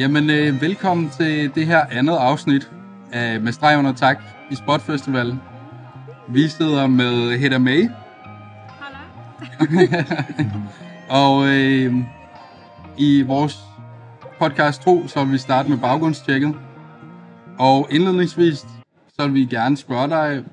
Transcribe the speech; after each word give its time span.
Jamen, 0.00 0.30
øh, 0.30 0.60
velkommen 0.60 1.10
til 1.10 1.54
det 1.54 1.66
her 1.66 1.84
andet 1.90 2.16
afsnit 2.16 2.70
af 3.12 3.40
Med 3.40 3.52
streg 3.52 3.78
under 3.78 3.92
tak 3.92 4.22
i 4.50 4.54
Spotfestivalen. 4.54 5.40
Vi 6.28 6.48
sidder 6.48 6.86
med 6.86 7.38
Hedda 7.38 7.58
May, 7.58 7.88
og 11.10 11.48
øh, 11.48 11.94
i 12.98 13.22
vores 13.22 13.58
podcast 14.38 14.82
2, 14.82 15.08
så 15.08 15.24
vil 15.24 15.32
vi 15.32 15.38
starte 15.38 15.68
med 15.68 15.78
baggrundstjekket. 15.78 16.54
Og 17.58 17.88
indledningsvis, 17.90 18.58
så 19.18 19.26
vil 19.26 19.34
vi 19.34 19.44
gerne 19.44 19.76
spørge 19.76 20.08
dig, 20.08 20.44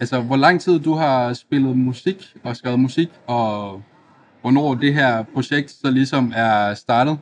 altså 0.00 0.20
hvor 0.20 0.36
lang 0.36 0.60
tid 0.60 0.80
du 0.80 0.94
har 0.94 1.32
spillet 1.32 1.76
musik 1.76 2.34
og 2.44 2.56
skrevet 2.56 2.80
musik, 2.80 3.08
og 3.26 3.82
hvornår 4.40 4.74
det 4.74 4.94
her 4.94 5.22
projekt 5.34 5.70
så 5.70 5.90
ligesom 5.90 6.32
er 6.36 6.74
startet? 6.74 7.18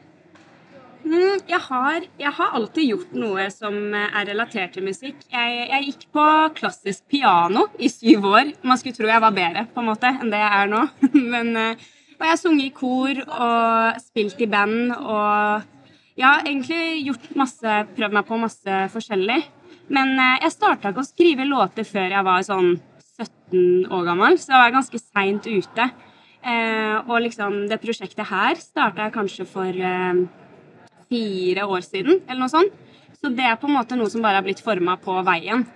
Mm, 1.02 1.40
jeg, 1.48 1.58
har, 1.66 2.04
jeg 2.20 2.32
har 2.36 2.54
alltid 2.58 2.88
gjort 2.92 3.16
noe 3.18 3.48
som 3.50 3.74
er 3.96 4.28
relatert 4.28 4.76
til 4.76 4.86
musikk. 4.86 5.18
Jeg, 5.32 5.64
jeg 5.72 5.88
gikk 5.88 6.06
på 6.14 6.26
klassisk 6.60 7.04
piano 7.10 7.66
i 7.78 7.90
syv 7.90 8.28
år. 8.30 8.52
Man 8.62 8.78
skulle 8.78 8.96
tro 8.96 9.10
jeg 9.10 9.24
var 9.24 9.34
bedre 9.34 9.66
på 9.72 9.82
en 9.82 9.90
måte 9.90 10.12
enn 10.12 10.30
det 10.32 10.40
jeg 10.40 10.60
er 10.60 10.70
nå. 10.70 10.84
Men, 11.34 11.52
eh, 11.58 11.90
og 12.18 12.26
jeg 12.26 12.34
har 12.34 12.40
sunget 12.40 12.68
i 12.68 12.74
kor 12.76 13.22
og 13.26 14.02
spilt 14.04 14.42
i 14.44 14.50
band 14.50 14.94
og 15.00 15.70
jeg 16.12 16.28
har 16.28 16.44
egentlig 16.44 17.06
gjort 17.06 17.28
masse, 17.40 17.74
prøvd 17.96 18.14
meg 18.18 18.26
på 18.28 18.38
masse 18.40 18.78
forskjellig. 18.92 19.40
Men 19.92 20.14
eh, 20.14 20.42
jeg 20.44 20.54
starta 20.54 20.92
ikke 20.92 21.02
å 21.02 21.08
skrive 21.08 21.48
låter 21.48 21.88
før 21.88 22.12
jeg 22.12 22.26
var 22.26 22.44
sånn 22.46 22.74
17 23.18 23.88
år 23.92 24.04
gammel, 24.10 24.38
så 24.40 24.52
jeg 24.52 24.60
var 24.60 24.74
ganske 24.76 25.00
seint 25.00 25.48
ute. 25.48 25.88
Eh, 26.42 26.96
og 27.06 27.22
liksom 27.24 27.64
det 27.70 27.80
prosjektet 27.82 28.28
her 28.28 28.58
starta 28.60 29.06
jeg 29.06 29.14
kanskje 29.14 29.46
for 29.48 29.68
eh, 29.72 30.22
fire 31.12 31.66
år 31.68 31.84
siden, 31.84 32.20
eller 32.28 32.40
noe 32.46 32.48
sånt. 32.52 32.72
Så 33.20 33.30
det 33.30 33.44
er 33.46 33.54
på 33.60 33.68
en 33.70 33.76
måte 33.76 33.94
noe 34.00 34.10
som 34.10 34.24
bare 34.24 34.40
har 34.40 34.42
blitt 34.48 34.62
forma 34.64 34.96
på 34.98 35.20
veien. 35.28 35.66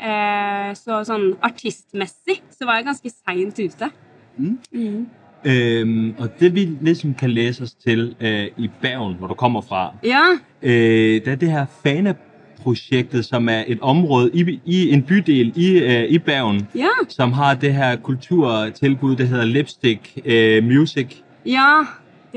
Eh, 0.00 0.72
så 0.76 0.98
sånn 1.08 1.30
artistmessig 1.46 2.40
så 2.52 2.66
var 2.68 2.80
jeg 2.80 2.88
ganske 2.88 3.12
seint 3.14 3.60
ute. 3.62 3.90
Øhm, 5.46 6.14
og 6.18 6.28
det 6.40 6.54
vi 6.54 6.64
liksom 6.82 7.14
kan 7.14 7.30
læse 7.30 7.62
os 7.62 7.74
til 7.74 8.14
øh, 8.20 8.46
i 8.58 8.70
Bergen, 8.82 9.14
hvor 9.18 9.26
du 9.28 9.34
kommer 9.34 9.60
fra, 9.60 9.94
Ja. 10.04 10.22
øh, 10.62 11.20
det 11.24 11.28
er 11.28 11.34
det 11.36 11.50
her 11.50 11.66
FANA-projektet, 11.82 13.24
som 13.24 13.48
er 13.48 13.64
et 13.66 13.78
område 13.80 14.30
i, 14.34 14.60
i 14.64 14.90
en 14.90 15.02
bydel 15.02 15.52
i, 15.56 15.78
øh, 15.78 16.04
i 16.08 16.18
Bergen, 16.18 16.68
Ja. 16.74 16.88
som 17.08 17.32
har 17.32 17.54
det 17.54 17.74
her 17.74 17.96
kulturtilbud, 17.96 19.16
der 19.16 19.24
hedder 19.24 19.44
Lipstick 19.44 20.18
Music. 20.62 21.06
Ja, 21.46 21.72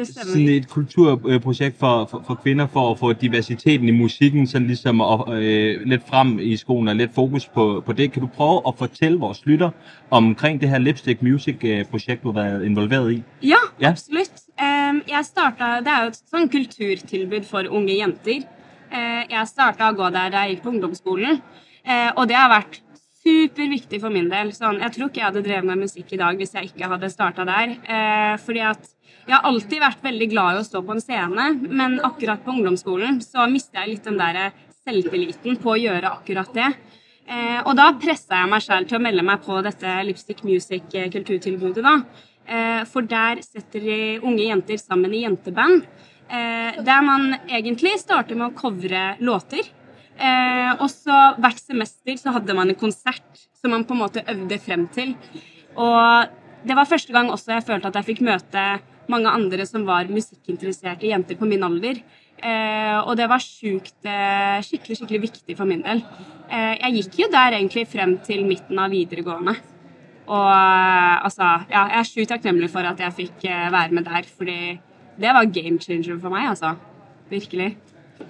Sådan 0.06 0.50
et 0.50 0.70
kulturprojekt 0.70 1.80
for, 1.80 2.06
for, 2.12 2.24
for 2.28 2.36
kvinder 2.36 2.68
for 2.68 2.92
at 2.92 3.00
få 3.00 3.14
diversiteten 3.14 3.88
i 3.88 3.92
musikken 3.92 4.48
sådan 4.48 4.68
ligesom 4.68 5.02
og, 5.02 5.44
øh, 5.44 5.82
lidt 5.86 6.02
frem 6.10 6.40
i 6.40 6.56
skolen 6.58 6.88
og 6.88 6.96
lidt 6.96 7.14
fokus 7.16 7.48
på, 7.48 7.84
på 7.86 7.94
det. 7.94 8.12
Kan 8.12 8.22
du 8.22 8.28
prøve 8.28 8.62
at 8.68 8.74
fortælle 8.78 9.20
vores 9.20 9.46
lytter 9.46 9.70
omkring 10.12 10.62
det 10.62 10.70
her 10.70 10.78
Lipstick 10.78 11.22
Music 11.22 11.56
øh, 11.64 11.86
du 12.24 12.32
har 12.32 12.42
været 12.44 12.66
involveret 12.66 13.12
i? 13.14 13.24
Ja, 13.44 13.56
Ja. 13.82 13.90
absolutt. 13.90 14.32
Jeg 15.08 15.26
startet, 15.26 15.86
det 15.86 15.92
er 15.92 16.02
jo 16.04 16.10
et 16.12 16.18
sånn 16.32 16.50
kulturtilbud 16.52 17.46
for 17.48 17.68
unge 17.70 17.96
jenter. 18.00 18.44
Eh, 18.92 19.24
jeg 19.30 19.48
starta 19.48 19.90
å 19.90 19.96
gå 19.98 20.10
der 20.10 20.32
da 20.34 20.44
jeg 20.46 20.56
gikk 20.56 20.64
på 20.64 20.72
ungdomsskolen, 20.74 21.42
eh, 21.86 22.10
og 22.16 22.28
det 22.28 22.36
har 22.36 22.50
vært 22.50 22.80
superviktig 23.30 24.00
for 24.02 24.14
min 24.14 24.30
del. 24.32 24.52
Sånn, 24.56 24.80
jeg 24.84 24.96
tror 24.96 25.10
ikke 25.10 25.22
jeg 25.22 25.28
hadde 25.30 25.44
drevet 25.46 25.68
med 25.70 25.84
musikk 25.86 26.14
i 26.16 26.22
dag 26.22 26.40
hvis 26.40 26.56
jeg 26.58 26.72
ikke 26.72 26.90
hadde 26.94 27.12
starta 27.14 27.46
der. 27.48 27.76
Eh, 27.86 28.36
fordi 28.44 28.64
at 28.72 28.90
jeg 29.28 29.36
har 29.36 29.46
alltid 29.46 29.84
vært 29.84 30.06
veldig 30.06 30.28
glad 30.32 30.56
i 30.58 30.62
å 30.62 30.66
stå 30.66 30.82
på 30.86 30.96
en 30.96 31.04
scene, 31.04 31.50
men 31.70 32.00
akkurat 32.06 32.42
på 32.42 32.56
ungdomsskolen 32.56 33.20
så 33.22 33.46
mista 33.52 33.84
jeg 33.84 33.94
litt 33.94 34.08
den 34.10 34.18
der 34.18 34.50
selvtilliten 34.88 35.60
på 35.62 35.76
å 35.76 35.80
gjøre 35.80 36.14
akkurat 36.16 36.56
det. 36.56 36.72
Eh, 37.30 37.60
og 37.62 37.76
da 37.78 37.92
pressa 38.02 38.42
jeg 38.42 38.50
meg 38.50 38.64
selv 38.66 38.90
til 38.90 38.98
å 38.98 39.04
melde 39.06 39.26
meg 39.26 39.44
på 39.46 39.60
dette 39.66 40.00
Lipstick 40.08 40.42
Music-kulturtilbudet. 40.48 41.84
da. 41.86 42.00
Eh, 42.50 42.84
for 42.90 43.06
der 43.06 43.44
setter 43.46 43.80
de 43.80 44.20
unge 44.24 44.48
jenter 44.48 44.78
sammen 44.82 45.14
i 45.14 45.22
jenteband. 45.26 45.86
Eh, 46.30 46.82
der 46.82 47.02
man 47.06 47.36
egentlig 47.48 48.00
starter 48.00 48.36
med 48.36 48.50
å 48.50 48.58
covre 48.58 49.18
låter. 49.20 49.62
Eh, 50.20 50.72
og 50.80 50.90
så 50.92 51.16
hvert 51.40 51.62
semester 51.64 52.20
så 52.20 52.34
hadde 52.36 52.56
man 52.58 52.70
en 52.70 52.80
konsert 52.80 53.48
som 53.56 53.72
man 53.72 53.86
på 53.88 53.96
en 53.96 54.04
måte 54.04 54.24
øvde 54.28 54.60
frem 54.60 54.88
til. 54.92 55.16
Og 55.80 56.30
det 56.68 56.76
var 56.76 56.90
første 56.90 57.16
gang 57.16 57.32
også 57.32 57.56
jeg 57.56 57.68
følte 57.68 57.88
at 57.88 58.00
jeg 58.00 58.10
fikk 58.12 58.24
møte 58.28 58.64
mange 59.10 59.32
andre 59.32 59.66
som 59.66 59.86
var 59.88 60.10
musikkinteresserte 60.12 61.08
jenter 61.10 61.40
på 61.40 61.48
min 61.50 61.64
alder. 61.66 62.02
Eh, 62.40 62.98
og 63.00 63.18
det 63.20 63.28
var 63.28 63.42
sjukt, 63.44 63.98
eh, 64.08 64.60
skikkelig, 64.64 65.00
skikkelig 65.00 65.22
viktig 65.26 65.58
for 65.58 65.68
min 65.68 65.82
del. 65.84 66.04
Eh, 66.50 66.76
jeg 66.80 66.96
gikk 67.00 67.20
jo 67.24 67.32
der 67.32 67.58
egentlig 67.58 67.88
frem 67.88 68.18
til 68.24 68.46
midten 68.48 68.80
av 68.80 68.92
videregående. 68.92 69.56
Og 70.30 70.52
eh, 70.52 71.26
altså, 71.26 71.50
ja, 71.72 71.88
jeg 71.90 72.00
er 72.00 72.08
sjukt 72.12 72.32
takknemlig 72.32 72.70
for 72.72 72.86
at 72.86 73.02
jeg 73.02 73.18
fikk 73.18 73.50
eh, 73.50 73.68
være 73.74 73.98
med 73.98 74.08
der, 74.08 74.30
fordi 74.38 74.60
det 75.20 75.36
var 75.36 75.52
game 75.52 75.80
changer 75.82 76.20
for 76.22 76.32
meg, 76.32 76.52
altså. 76.54 76.76
Virkelig. 77.30 77.74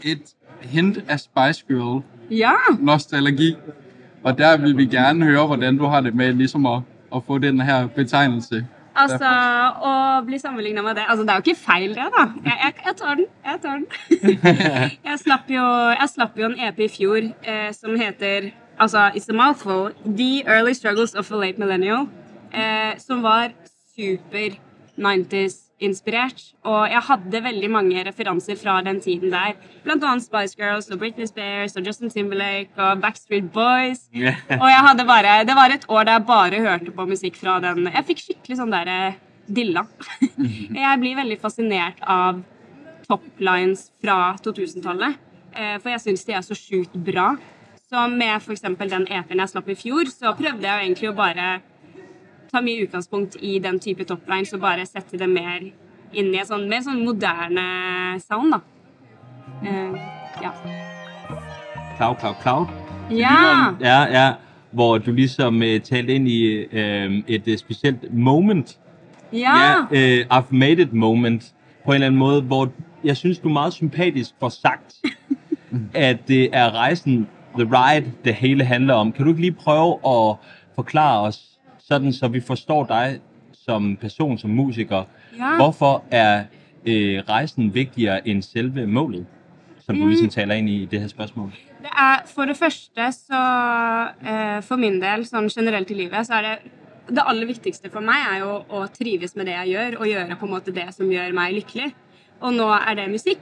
Et 0.01 0.33
hint 0.61 0.97
af 1.07 1.19
Spice 1.19 1.65
Girl 1.67 2.03
Ja! 2.31 2.53
nostalgi, 2.79 3.55
og 4.23 4.37
der 4.37 4.57
vil 4.57 4.77
vi 4.77 4.85
gerne 4.85 5.25
høre, 5.25 5.45
hvordan 5.45 5.77
du 5.77 5.85
har 5.85 6.01
det 6.01 6.15
med 6.15 6.33
ligesom 6.33 6.65
at, 6.65 6.81
at 7.15 7.21
få 7.27 7.37
den 7.37 7.61
her 7.61 7.87
betegnelse. 7.87 8.65
Altså, 8.95 9.29
å 9.85 9.91
bli 10.25 10.39
sammenligna 10.39 10.81
med 10.83 10.97
det 10.97 11.05
Altså, 11.07 11.23
det 11.23 11.29
er 11.29 11.35
jo 11.35 11.43
ikke 11.45 11.59
feil, 11.59 11.89
det, 11.89 12.07
da. 12.15 12.25
Jeg, 12.43 12.57
jeg, 12.63 12.73
jeg 12.85 12.95
tar 12.97 13.13
den. 13.15 13.25
Jeg 13.45 13.59
tar 13.63 13.75
den. 13.77 13.85
jeg, 15.09 15.19
slapp 15.23 15.49
jo, 15.49 15.65
jeg 15.95 16.09
slapp 16.13 16.39
jo 16.39 16.49
en 16.49 16.57
EP 16.67 16.79
i 16.79 16.89
fjor 16.91 17.29
eh, 17.43 17.69
som 17.73 17.95
heter 17.99 18.51
Altså, 18.79 19.11
it's 19.15 19.29
a 19.29 19.33
mouthful. 19.33 19.91
The 20.05 20.43
Early 20.47 20.73
Struggles 20.73 21.13
of 21.15 21.31
a 21.31 21.35
Late 21.35 21.59
Millennial. 21.59 22.07
Eh, 22.53 22.97
som 22.97 23.23
var 23.23 23.51
super 23.95 24.55
90s-inspirert. 25.79 26.41
Og 26.67 26.89
jeg 26.91 27.01
hadde 27.07 27.41
veldig 27.43 27.69
mange 27.71 28.03
referanser 28.05 28.57
fra 28.59 28.81
den 28.85 28.99
tiden 29.01 29.31
der. 29.31 29.55
Blant 29.83 30.03
annet 30.03 30.23
Spice 30.25 30.55
Girls 30.59 30.89
og 30.91 30.99
Britney 30.99 31.25
Spears 31.25 31.75
og 31.75 31.85
Justin 31.87 32.09
Timberlake 32.09 32.69
og 32.77 33.01
Backstreet 33.01 33.51
Boys. 33.51 34.07
Og 34.13 34.67
jeg 34.69 34.83
hadde 34.87 35.05
bare, 35.07 35.43
det 35.47 35.55
var 35.55 35.69
et 35.73 35.85
år 35.89 36.03
der 36.03 36.19
jeg 36.19 36.25
bare 36.27 36.61
hørte 36.65 36.91
på 36.91 37.05
musikk 37.09 37.35
fra 37.39 37.59
den. 37.63 37.87
Jeg 37.87 38.05
fikk 38.07 38.23
skikkelig 38.25 38.57
sånn 38.59 38.73
derre 38.73 39.15
dilla. 39.47 39.85
jeg 40.83 40.99
blir 41.01 41.15
veldig 41.17 41.39
fascinert 41.41 42.01
av 42.05 42.43
toplines 43.09 43.87
fra 44.03 44.35
2000-tallet. 44.45 45.17
eh, 45.55 45.77
For 45.81 45.89
jeg 45.89 46.03
syns 46.03 46.25
de 46.27 46.35
er 46.37 46.45
så 46.45 46.57
sjukt 46.57 46.93
bra. 46.93 47.31
Så 47.89 48.03
med 48.11 48.35
f.eks. 48.37 48.61
den 48.61 49.07
EP-en 49.09 49.39
jeg 49.41 49.49
slapp 49.49 49.69
i 49.71 49.75
fjor, 49.79 50.05
så 50.13 50.35
prøvde 50.37 50.67
jeg 50.67 50.85
egentlig 50.85 51.09
å 51.09 51.15
bare 51.17 51.47
ta 52.51 52.61
mye 52.61 52.87
utgangspunkt 52.87 53.37
i 53.41 53.59
den 53.63 53.79
type 53.79 54.03
toplines 54.03 54.53
og 54.53 54.61
bare 54.63 54.85
sette 54.85 55.17
det 55.17 55.29
mer 55.29 55.69
inn 56.13 56.33
i 56.33 56.39
en 56.41 56.47
sånn, 56.47 56.67
mer 56.69 56.83
sånn 56.85 57.03
moderne 57.05 57.65
sound, 58.23 58.55
da. 58.55 58.61
Uh, 59.59 59.97
ja. 60.41 60.53
Cloud, 61.97 62.19
cloud, 62.21 62.35
cloud. 62.41 62.67
Ja! 63.11 63.73
Ja, 63.81 63.99
ja. 64.11 64.27
Hvor 64.71 64.97
du 64.97 65.11
ligesom 65.11 65.61
uh, 65.61 65.79
talte 65.83 66.13
ind 66.13 66.27
i 66.29 66.65
uh, 66.65 67.19
et 67.27 67.47
uh, 67.47 67.57
specielt 67.57 68.13
moment. 68.13 68.77
Ja! 69.33 69.85
øh, 69.91 70.25
I've 70.31 70.51
made 70.51 70.81
it 70.81 70.93
moment. 70.93 71.53
På 71.85 71.91
en 71.91 71.95
eller 71.95 72.07
anden 72.07 72.19
måde, 72.19 72.41
hvor 72.41 72.71
jeg 73.03 73.17
synes, 73.17 73.39
du 73.39 73.47
er 73.47 73.53
meget 73.53 73.73
sympatisk 73.73 74.35
får 74.39 74.49
sagt, 74.49 74.95
at 75.93 76.27
det 76.27 76.49
er 76.53 76.75
rejsen, 76.75 77.27
the 77.57 77.63
ride, 77.63 78.11
det 78.25 78.33
hele 78.33 78.63
handler 78.63 78.93
om. 78.93 79.11
Kan 79.11 79.25
du 79.25 79.31
ikke 79.31 79.41
lige 79.41 79.51
prøve 79.51 79.93
at 79.93 80.35
forklare 80.75 81.21
os, 81.21 81.58
sådan 81.89 82.13
så 82.13 82.27
vi 82.27 82.39
forstår 82.41 82.85
dig 82.89 83.19
som 83.65 83.95
person, 84.01 84.37
som 84.37 84.49
musiker, 84.49 85.03
Ja. 85.37 85.55
hvorfor 85.55 86.03
er 86.11 86.43
øh, 86.85 87.19
rejsen 87.29 87.73
vigtigere 87.73 88.27
end 88.27 88.41
selve 88.41 88.87
målet? 88.87 89.25
Som 89.85 89.95
du 89.97 90.07
ligesom 90.07 90.29
taler 90.29 90.55
ind 90.55 90.69
i 90.69 90.85
det 90.91 90.99
her 91.01 91.07
spørgsmål. 91.07 91.51
Det 91.81 91.89
er, 91.97 92.21
for 92.35 92.45
det 92.45 92.57
første 92.57 93.11
så 93.11 93.39
øh, 94.21 94.63
For 94.63 94.75
min 94.77 94.99
del, 95.01 95.23
sånn 95.25 95.47
generelt 95.49 95.89
i 95.91 95.93
livet, 96.03 96.27
så 96.27 96.33
er 96.39 96.41
det 96.41 96.57
Det 97.09 97.23
aller 97.25 97.47
viktigste 97.49 97.89
for 97.89 98.05
meg 98.05 98.21
er 98.33 98.39
jo 98.43 98.51
å 98.69 98.83
trives 98.93 99.33
med 99.35 99.47
det 99.49 99.55
jeg 99.55 99.71
gjør, 99.71 99.95
og 99.99 100.05
gjøre 100.11 100.35
på 100.37 100.45
en 100.45 100.51
måte 100.53 100.73
det 100.75 100.83
som 100.93 101.09
gjør 101.09 101.31
meg 101.33 101.55
lykkelig. 101.55 101.87
Og 102.45 102.53
nå 102.53 102.67
er 102.75 102.99
det 102.99 103.07
musikk. 103.09 103.39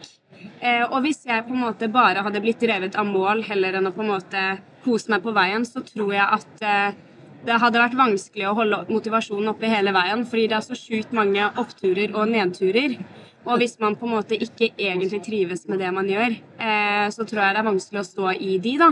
Eh, 0.61 0.85
og 0.88 1.01
hvis 1.03 1.25
jeg 1.27 1.44
på 1.44 1.51
en 1.53 1.59
måte 1.65 1.89
bare 1.91 2.23
hadde 2.23 2.39
blitt 2.41 2.61
drevet 2.63 2.95
av 2.95 3.05
mål 3.09 3.44
heller 3.44 3.75
enn 3.75 3.89
å 3.89 3.91
på 3.91 4.05
en 4.05 4.13
måte 4.13 4.44
kose 4.85 5.11
meg 5.11 5.21
på 5.25 5.33
veien, 5.35 5.65
så 5.67 5.83
tror 5.83 6.13
jeg 6.15 6.27
at 6.38 6.63
eh, 6.63 6.95
det 7.45 7.59
hadde 7.61 7.79
vært 7.79 7.97
vanskelig 7.97 8.47
å 8.49 8.55
holde 8.57 8.83
motivasjonen 8.89 9.51
oppe 9.53 9.69
hele 9.71 9.93
veien, 9.95 10.25
fordi 10.27 10.47
det 10.49 10.57
er 10.57 10.65
så 10.65 10.77
sjukt 10.77 11.13
mange 11.15 11.45
oppturer 11.61 12.15
og 12.17 12.31
nedturer. 12.31 12.97
Og 13.47 13.61
hvis 13.61 13.77
man 13.79 13.95
på 13.95 14.07
en 14.07 14.17
måte 14.17 14.35
ikke 14.35 14.73
egentlig 14.73 15.21
trives 15.23 15.67
med 15.71 15.79
det 15.79 15.91
man 15.95 16.09
gjør, 16.09 16.35
eh, 16.59 17.05
så 17.13 17.23
tror 17.23 17.43
jeg 17.45 17.55
det 17.55 17.61
er 17.61 17.69
vanskelig 17.69 18.01
å 18.01 18.07
stå 18.07 18.33
i 18.43 18.57
de, 18.63 18.73
da. 18.81 18.89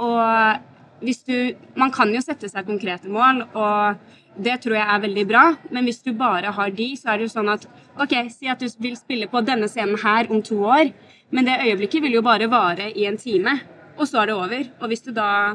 Og 0.00 0.66
hvis 1.00 1.22
du 1.24 1.56
Man 1.76 1.90
kan 1.90 2.12
jo 2.12 2.20
sette 2.20 2.48
seg 2.48 2.66
konkrete 2.66 3.08
mål, 3.08 3.46
og 3.56 3.96
det 4.36 4.60
tror 4.62 4.76
jeg 4.76 4.86
er 4.86 5.00
veldig 5.00 5.24
bra, 5.26 5.44
men 5.70 5.84
hvis 5.84 6.02
du 6.04 6.12
bare 6.12 6.52
har 6.52 6.70
de, 6.70 6.88
så 6.96 7.10
er 7.10 7.18
det 7.18 7.28
jo 7.28 7.32
sånn 7.32 7.48
at 7.48 7.64
OK, 8.00 8.12
si 8.30 8.48
at 8.48 8.60
du 8.60 8.68
vil 8.78 8.96
spille 8.96 9.26
på 9.26 9.40
denne 9.42 9.68
scenen 9.68 9.98
her 9.98 10.30
om 10.30 10.42
to 10.42 10.60
år, 10.64 10.92
Men 11.30 11.46
det 11.46 11.60
øyeblikket 11.62 12.02
vil 12.02 12.16
jo 12.16 12.22
bare 12.26 12.48
vare 12.50 12.88
i 12.90 13.04
en 13.06 13.16
time, 13.16 13.52
og 13.96 14.08
så 14.08 14.18
er 14.18 14.26
det 14.26 14.34
over. 14.34 14.64
Og 14.80 14.88
hvis 14.90 15.04
du 15.06 15.12
da 15.14 15.54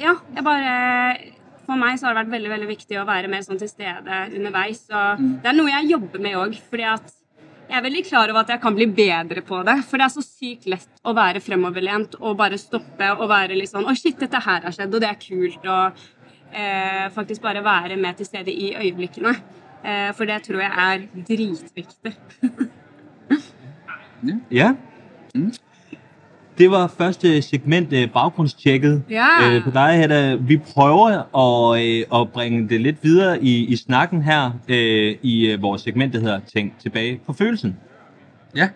Ja, 0.00 0.16
jeg 0.34 0.44
bare 0.44 0.74
For 1.66 1.78
meg 1.78 1.98
så 1.98 2.08
har 2.08 2.16
det 2.16 2.24
vært 2.24 2.34
veldig 2.34 2.50
veldig 2.50 2.68
viktig 2.72 2.98
å 2.98 3.06
være 3.06 3.30
mer 3.30 3.44
sånn 3.46 3.60
til 3.60 3.70
stede 3.70 4.22
underveis. 4.34 4.82
Og 4.90 5.20
det 5.42 5.50
er 5.52 5.54
noe 5.56 5.70
jeg 5.70 5.92
jobber 5.92 6.22
med 6.24 6.38
òg, 6.40 6.56
fordi 6.70 6.86
at 6.90 7.12
jeg 7.68 7.78
er 7.78 7.84
veldig 7.86 8.02
klar 8.04 8.28
over 8.28 8.42
at 8.42 8.50
jeg 8.52 8.60
kan 8.60 8.74
bli 8.76 8.86
bedre 8.90 9.44
på 9.46 9.62
det. 9.64 9.78
For 9.88 9.96
det 9.96 10.08
er 10.08 10.12
så 10.12 10.24
sykt 10.26 10.66
lett 10.68 11.06
å 11.06 11.14
være 11.16 11.40
fremoverlent 11.40 12.18
og 12.18 12.34
bare 12.40 12.58
stoppe 12.60 13.12
og 13.14 13.30
være 13.30 13.56
litt 13.56 13.70
sånn 13.70 13.86
Å, 13.88 13.94
shit, 13.96 14.18
dette 14.20 14.42
her 14.44 14.66
har 14.66 14.74
skjedd, 14.74 14.92
og 14.92 15.00
det 15.00 15.08
er 15.08 15.22
kult. 15.22 15.64
Og 15.64 16.02
eh, 16.52 17.06
faktisk 17.14 17.46
bare 17.46 17.62
være 17.64 17.96
med 17.96 18.18
til 18.18 18.28
stede 18.28 18.52
i 18.52 18.74
øyeblikkene. 18.76 19.32
Eh, 19.82 20.10
for 20.18 20.28
det 20.28 20.42
tror 20.44 20.66
jeg 20.66 20.72
er 20.88 21.08
dritviktig. 21.32 22.16
Ja. 24.54 24.68
Det 26.58 26.70
var 26.70 26.94
første 26.98 27.42
segment 27.42 27.92
øh, 27.92 28.08
baggrundstjekket 28.12 29.02
Ja. 29.10 29.26
øh, 29.54 29.64
på 29.64 29.70
dig, 29.70 29.98
Hedda. 29.98 30.34
Vi 30.34 30.56
prøver 30.56 31.08
at, 31.38 31.82
øh, 31.84 32.20
at 32.20 32.32
bringe 32.32 32.68
det 32.68 32.80
lidt 32.80 32.96
videre 33.02 33.42
i, 33.44 33.64
i 33.66 33.76
snakken 33.76 34.22
her 34.22 34.50
øh, 34.68 35.14
i 35.22 35.50
øh, 35.50 35.62
vores 35.62 35.82
segment, 35.82 36.12
der 36.12 36.20
hedder 36.20 36.40
Tænk 36.54 36.72
tilbage 36.82 37.20
på 37.26 37.32
følelsen. 37.32 37.76
Ja. 38.56 38.68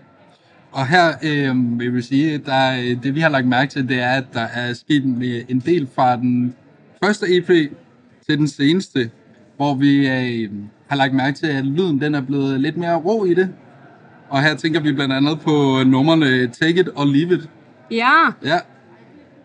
Og 0.73 0.87
her 0.87 1.13
øh, 1.23 1.79
vil 1.81 1.95
vi 1.95 2.03
sige, 2.03 2.39
der, 2.39 2.73
øh, 2.79 3.03
det 3.03 3.15
vi 3.15 3.21
har 3.21 3.29
lagt 3.29 3.47
mærke 3.47 3.71
til, 3.71 3.89
det 3.89 4.03
er, 4.03 4.11
at 4.11 4.25
der 4.33 4.47
er 4.55 4.73
sket 4.73 5.05
en, 5.05 5.23
en 5.49 5.61
del 5.61 5.89
fra 5.95 6.17
den 6.17 6.55
første 7.05 7.27
EP 7.37 7.49
til 8.29 8.39
den 8.39 8.49
seneste, 8.49 9.11
hvor 9.57 9.75
vi 9.75 10.09
øh, 10.09 10.51
har 10.89 10.97
lagt 10.97 11.15
mærke 11.15 11.39
til, 11.39 11.47
at 11.47 11.65
lyden 11.67 12.01
den 12.01 12.15
er 12.15 12.21
blevet 12.21 12.61
lidt 12.61 12.77
mere 12.77 12.95
rå 12.97 13.25
i 13.25 13.35
det. 13.35 13.49
Og 14.29 14.43
her 14.43 14.55
tænker 14.57 14.81
vi 14.81 14.93
blandt 14.93 15.15
andet 15.15 15.41
på 15.41 15.83
numrene 15.87 16.47
Take 16.49 16.81
It 16.81 16.89
og 16.89 17.07
Leave 17.07 17.35
It. 17.35 17.49
Ja. 17.91 18.33
Ja. 18.45 18.59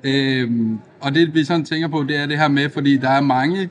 Øhm, 0.04 0.80
og 1.02 1.16
det 1.16 1.34
vi 1.34 1.44
sådan 1.44 1.66
tænker 1.66 1.88
på, 1.88 2.04
det 2.04 2.18
er 2.18 2.26
det 2.26 2.38
her 2.38 2.48
med, 2.48 2.70
fordi 2.70 2.98
der 2.98 3.10
er 3.10 3.22
mange 3.22 3.70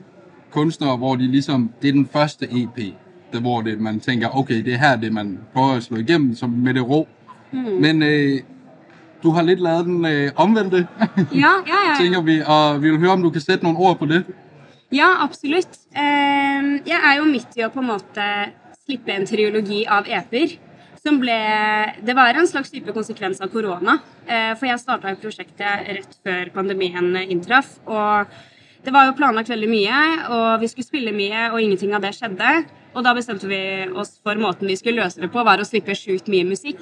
kunstnere, 0.51 0.97
hvor 0.97 1.15
de 1.15 1.27
ligesom, 1.27 1.71
det 1.81 1.87
er 1.87 1.93
den 1.93 2.09
første 2.13 2.45
EP, 2.45 2.93
der, 3.33 3.39
hvor 3.39 3.61
det, 3.61 3.79
man 3.79 3.99
tænker, 3.99 4.37
okay, 4.37 4.65
det 4.65 4.73
er 4.73 4.77
her, 4.77 4.95
det 4.95 5.13
man 5.13 5.39
prøver 5.53 5.73
at 5.73 5.83
slå 5.83 5.97
igennem 5.97 6.35
som 6.35 6.49
med 6.49 6.73
det 6.73 6.89
ro. 6.89 7.07
Mm. 7.51 7.59
Men 7.59 8.03
øh, 8.03 8.39
du 9.23 9.31
har 9.31 9.41
lidt 9.41 9.59
lavet 9.59 9.85
den 9.85 10.05
øh, 10.05 10.31
omvendte, 10.35 10.87
Ja, 11.17 11.35
ja, 11.35 11.49
ja. 11.67 11.95
tænker 12.03 12.21
vi, 12.21 12.41
og 12.45 12.83
vi 12.83 12.89
vil 12.89 12.99
høre, 12.99 13.11
om 13.11 13.23
du 13.23 13.29
kan 13.29 13.41
sætte 13.41 13.63
nogle 13.63 13.79
ord 13.79 13.99
på 13.99 14.05
det. 14.05 14.25
Ja, 14.93 15.23
absolutt. 15.23 15.69
Jeg 16.87 16.99
er 17.11 17.17
jo 17.17 17.23
midt 17.23 17.47
i 17.55 17.63
å 17.63 17.69
på 17.71 17.79
en 17.79 17.87
måte 17.87 18.25
slippe 18.85 19.13
en 19.15 19.27
triologi 19.27 19.85
av 19.87 20.07
EP-er. 20.07 20.57
Som 21.01 21.17
ble 21.21 21.35
Det 22.05 22.13
var 22.13 22.37
en 22.37 22.47
slags 22.47 22.69
type 22.69 22.93
konsekvens 22.93 23.41
av 23.41 23.49
korona. 23.53 23.97
Eh, 24.27 24.53
for 24.57 24.69
jeg 24.69 24.81
starta 24.83 25.15
prosjektet 25.17 25.87
rett 25.97 26.17
før 26.21 26.51
pandemien 26.53 27.15
inntraff. 27.23 27.79
Og 27.89 28.29
det 28.85 28.93
var 28.93 29.07
jo 29.07 29.17
planlagt 29.17 29.49
veldig 29.49 29.69
mye, 29.69 30.01
og 30.33 30.61
vi 30.61 30.69
skulle 30.69 30.87
spille 30.87 31.13
mye, 31.13 31.49
og 31.51 31.61
ingenting 31.61 31.93
av 31.93 32.05
det 32.05 32.13
skjedde. 32.17 32.53
Og 32.93 33.05
da 33.05 33.13
bestemte 33.17 33.49
vi 33.49 33.61
oss 33.97 34.15
for 34.21 34.37
måten 34.41 34.69
vi 34.69 34.77
skulle 34.77 35.01
løse 35.01 35.21
det 35.21 35.31
på, 35.33 35.43
var 35.45 35.61
å 35.61 35.65
slippe 35.65 35.97
sjukt 35.97 36.29
mye 36.29 36.45
musikk. 36.49 36.81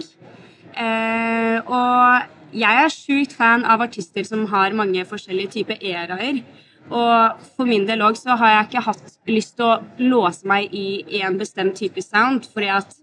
Eh, 0.75 1.59
og 1.63 2.55
jeg 2.55 2.83
er 2.83 2.93
sjukt 2.93 3.35
fan 3.35 3.63
av 3.67 3.83
artister 3.85 4.27
som 4.27 4.47
har 4.51 4.75
mange 4.75 5.03
forskjellige 5.07 5.59
typer 5.59 5.79
eraer. 5.79 6.41
Og 6.89 7.41
for 7.53 7.69
min 7.69 7.85
del 7.85 8.01
òg 8.01 8.17
så 8.17 8.33
har 8.39 8.53
jeg 8.53 8.67
ikke 8.69 8.85
hatt 8.87 9.11
lyst 9.29 9.57
til 9.59 9.67
å 9.67 9.81
låse 10.01 10.47
meg 10.49 10.73
i 10.73 11.03
én 11.19 11.37
bestemt 11.37 11.77
type 11.77 12.01
sound, 12.01 12.47
fordi 12.49 12.71
at 12.73 12.95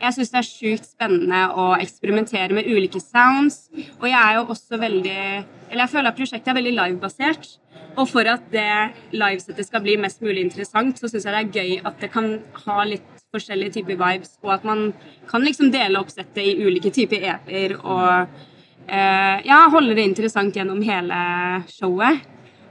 jeg 0.00 0.16
syns 0.16 0.32
det 0.32 0.40
er 0.40 0.48
sjukt 0.48 0.88
spennende 0.88 1.42
å 1.60 1.66
eksperimentere 1.76 2.56
med 2.56 2.68
ulike 2.68 3.02
sounds. 3.02 3.66
Og 4.00 4.08
jeg 4.08 4.20
er 4.20 4.38
jo 4.38 4.46
også 4.54 4.80
veldig 4.80 5.20
Eller 5.70 5.82
jeg 5.84 5.92
føler 5.92 6.10
at 6.10 6.18
prosjektet 6.18 6.50
er 6.52 6.58
veldig 6.60 6.74
livebasert. 6.76 7.46
Og 7.98 8.08
for 8.10 8.26
at 8.28 8.44
det 8.52 9.14
livesettet 9.14 9.66
skal 9.66 9.82
bli 9.84 9.96
mest 10.00 10.22
mulig 10.22 10.42
interessant, 10.44 10.98
så 10.98 11.08
syns 11.10 11.26
jeg 11.26 11.34
det 11.34 11.42
er 11.42 11.54
gøy 11.58 11.86
at 11.86 12.00
det 12.02 12.10
kan 12.14 12.28
ha 12.66 12.84
litt 12.88 13.24
forskjellige 13.34 13.78
typer 13.78 13.98
vibes, 13.98 14.36
og 14.44 14.52
at 14.54 14.66
man 14.66 14.92
kan 15.30 15.42
liksom 15.42 15.72
dele 15.74 15.98
opp 15.98 16.12
settet 16.12 16.42
i 16.42 16.54
ulike 16.62 16.92
typer 16.94 17.24
EP-er 17.32 17.74
og 17.80 18.06
eh, 18.86 19.42
ja, 19.46 19.64
holde 19.74 19.96
det 19.98 20.06
interessant 20.06 20.54
gjennom 20.54 20.82
hele 20.86 21.18
showet. 21.70 22.22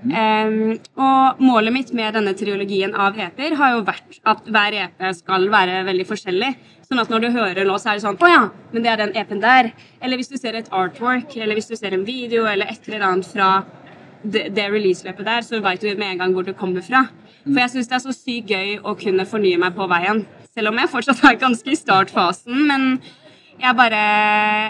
Um, 0.03 0.73
og 0.99 1.39
målet 1.39 1.71
mitt 1.71 1.91
med 1.95 2.17
denne 2.17 2.33
triologien 2.35 2.91
av 2.99 3.15
EP-er 3.15 3.55
har 3.55 3.77
jo 3.77 3.85
vært 3.87 4.17
at 4.27 4.49
hver 4.51 4.75
EP 4.81 5.05
skal 5.15 5.47
være 5.53 5.83
veldig 5.87 6.05
forskjellig. 6.09 6.49
Sånn 6.89 6.99
at 6.99 7.13
når 7.13 7.23
du 7.23 7.29
hører 7.37 7.67
nå, 7.67 7.77
så 7.79 7.93
er 7.93 7.99
det 7.99 8.03
sånn 8.03 8.19
Å 8.19 8.29
ja, 8.29 8.41
men 8.73 8.83
det 8.83 8.91
er 8.91 8.99
den 8.99 9.15
EP-en 9.17 9.43
der. 9.43 9.71
Eller 10.03 10.19
hvis 10.19 10.31
du 10.33 10.35
ser 10.37 10.59
et 10.59 10.67
artwork, 10.75 11.37
eller 11.39 11.55
hvis 11.57 11.71
du 11.71 11.77
ser 11.79 11.95
en 11.95 12.03
video, 12.07 12.43
eller 12.51 12.69
et 12.73 12.89
eller 12.89 13.07
annet 13.07 13.29
fra 13.31 13.49
det, 14.23 14.49
det 14.55 14.67
release-løpet 14.71 15.29
der, 15.29 15.47
så 15.47 15.61
veit 15.63 15.83
du 15.83 15.89
med 15.95 16.09
en 16.11 16.23
gang 16.25 16.35
hvor 16.35 16.47
det 16.47 16.57
kommer 16.59 16.83
fra. 16.83 17.05
For 17.45 17.59
jeg 17.63 17.73
syns 17.73 17.91
det 17.91 17.97
er 17.97 18.03
så 18.03 18.15
sykt 18.15 18.51
gøy 18.51 18.77
å 18.83 18.95
kunne 18.99 19.27
fornye 19.27 19.59
meg 19.59 19.75
på 19.77 19.87
veien. 19.91 20.23
Selv 20.53 20.71
om 20.71 20.79
jeg 20.79 20.91
fortsatt 20.91 21.23
er 21.27 21.39
ganske 21.41 21.71
i 21.71 21.79
startfasen, 21.79 22.67
men 22.67 22.89
jeg 23.61 23.77
bare 23.77 24.03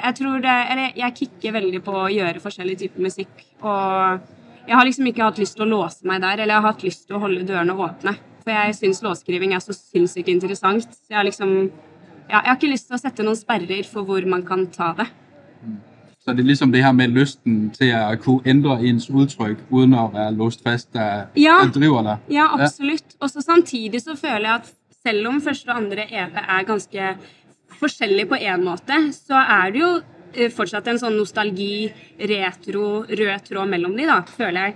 Jeg 0.04 0.16
tror 0.20 0.42
det 0.44 0.56
Eller 0.70 0.98
jeg 1.00 1.16
kicker 1.16 1.54
veldig 1.56 1.80
på 1.86 1.94
å 2.04 2.10
gjøre 2.12 2.42
forskjellig 2.44 2.78
type 2.78 3.02
musikk. 3.02 3.32
Og 3.64 4.43
jeg 4.68 4.76
har 4.78 4.86
liksom 4.88 5.08
ikke 5.10 5.24
hatt 5.26 5.40
lyst 5.42 5.58
til 5.58 5.66
å 5.66 5.70
låse 5.70 6.06
meg 6.08 6.22
der, 6.24 6.40
eller 6.44 6.56
jeg 6.56 6.62
har 6.62 6.72
hatt 6.72 6.86
lyst 6.86 7.08
til 7.08 7.18
å 7.18 7.24
holde 7.24 7.44
dørene 7.48 7.76
åpne. 7.76 8.16
For 8.44 8.52
jeg 8.52 8.76
syns 8.76 9.02
låtskriving 9.04 9.54
er 9.56 9.64
så 9.64 9.76
sinnssykt 9.76 10.30
interessant. 10.32 10.88
Så 10.88 11.12
jeg 11.14 11.20
har 11.20 11.28
liksom 11.28 11.52
ja, 12.30 12.40
Jeg 12.40 12.48
har 12.48 12.56
ikke 12.56 12.72
lyst 12.72 12.88
til 12.88 12.96
å 12.96 13.02
sette 13.02 13.24
noen 13.24 13.36
sperrer 13.40 13.84
for 13.88 14.08
hvor 14.08 14.26
man 14.30 14.46
kan 14.48 14.66
ta 14.72 14.94
det. 14.98 15.10
Så 16.24 16.32
det 16.32 16.40
er 16.46 16.48
liksom 16.54 16.72
det 16.72 16.84
her 16.86 16.94
med 16.96 17.12
lysten 17.12 17.66
til 17.76 17.92
å 17.92 18.16
kunne 18.24 18.48
endre 18.48 18.78
ens 18.88 19.10
uttrykk 19.12 19.66
uden 19.70 19.96
å 20.00 20.06
være 20.14 20.32
låst 20.38 20.64
fast, 20.64 20.88
der, 20.96 21.28
Ja. 21.36 21.66
driver 21.68 22.04
dig. 22.04 22.18
Ja, 22.38 22.48
absolutt. 22.56 23.18
Og 23.20 23.30
så 23.30 23.44
samtidig 23.44 24.02
så 24.02 24.16
føler 24.16 24.48
jeg 24.48 24.56
at 24.62 24.74
selv 25.04 25.28
om 25.28 25.42
første 25.42 25.68
og 25.70 25.78
andre 25.82 26.08
EP 26.08 26.38
er 26.40 26.64
ganske 26.64 27.18
forskjellig 27.82 28.30
på 28.30 28.40
én 28.40 28.64
måte, 28.64 29.12
så 29.12 29.36
er 29.36 29.72
det 29.72 29.82
jo 29.82 29.92
fortsatt 30.54 30.88
en 30.90 31.00
sånn 31.02 31.18
nostalgi, 31.20 31.88
retro, 32.18 33.04
rød 33.10 33.48
tråd 33.48 33.70
mellom 33.70 33.96
de, 33.98 34.08
da, 34.10 34.20
føler 34.38 34.68
jeg. 34.68 34.76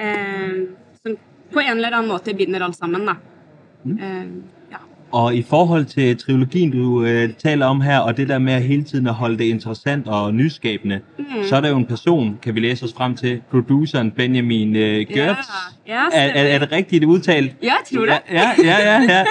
Eh, 0.00 0.56
som 1.02 1.18
på 1.50 1.62
en 1.64 1.76
eller 1.76 1.96
annen 1.98 2.12
måte 2.12 2.34
binder 2.36 2.66
alt 2.66 2.78
sammen, 2.78 3.08
da. 3.08 3.16
Eh, 3.90 4.24
ja. 4.24 4.59
Og 5.12 5.34
i 5.34 5.42
forhold 5.42 5.84
til 5.84 6.16
trilogien, 6.18 6.70
du 6.70 7.04
øh, 7.04 7.34
taler 7.34 7.66
om 7.66 7.80
her, 7.80 7.98
og 7.98 8.16
det 8.16 8.28
der 8.28 8.38
med 8.38 8.52
at 8.52 8.62
hele 8.62 8.84
tiden 8.84 9.06
at 9.06 9.14
holde 9.14 9.38
det 9.38 9.44
interessant 9.44 10.08
og 10.08 10.34
nyskabende, 10.34 11.00
mm. 11.18 11.24
så 11.48 11.56
er 11.56 11.60
der 11.60 11.68
jo 11.68 11.76
en 11.76 11.86
person, 11.86 12.38
kan 12.42 12.54
vi 12.54 12.60
læse 12.60 12.84
os 12.84 12.92
frem 12.92 13.16
til, 13.16 13.40
produceren 13.50 14.10
Benjamin 14.10 14.76
øh, 14.76 15.06
Gertz. 15.08 15.48
Ja, 15.88 15.92
ja, 15.92 16.04
er, 16.12 16.28
er, 16.34 16.54
er 16.54 16.58
det 16.58 16.72
rigtigt 16.72 17.04
udtalt? 17.04 17.52
Ja, 17.62 17.72
tror 17.94 18.04
det. 18.04 18.14
Ja, 18.32 18.50
ja, 18.64 18.92
ja, 18.92 19.02
ja. 19.02 19.24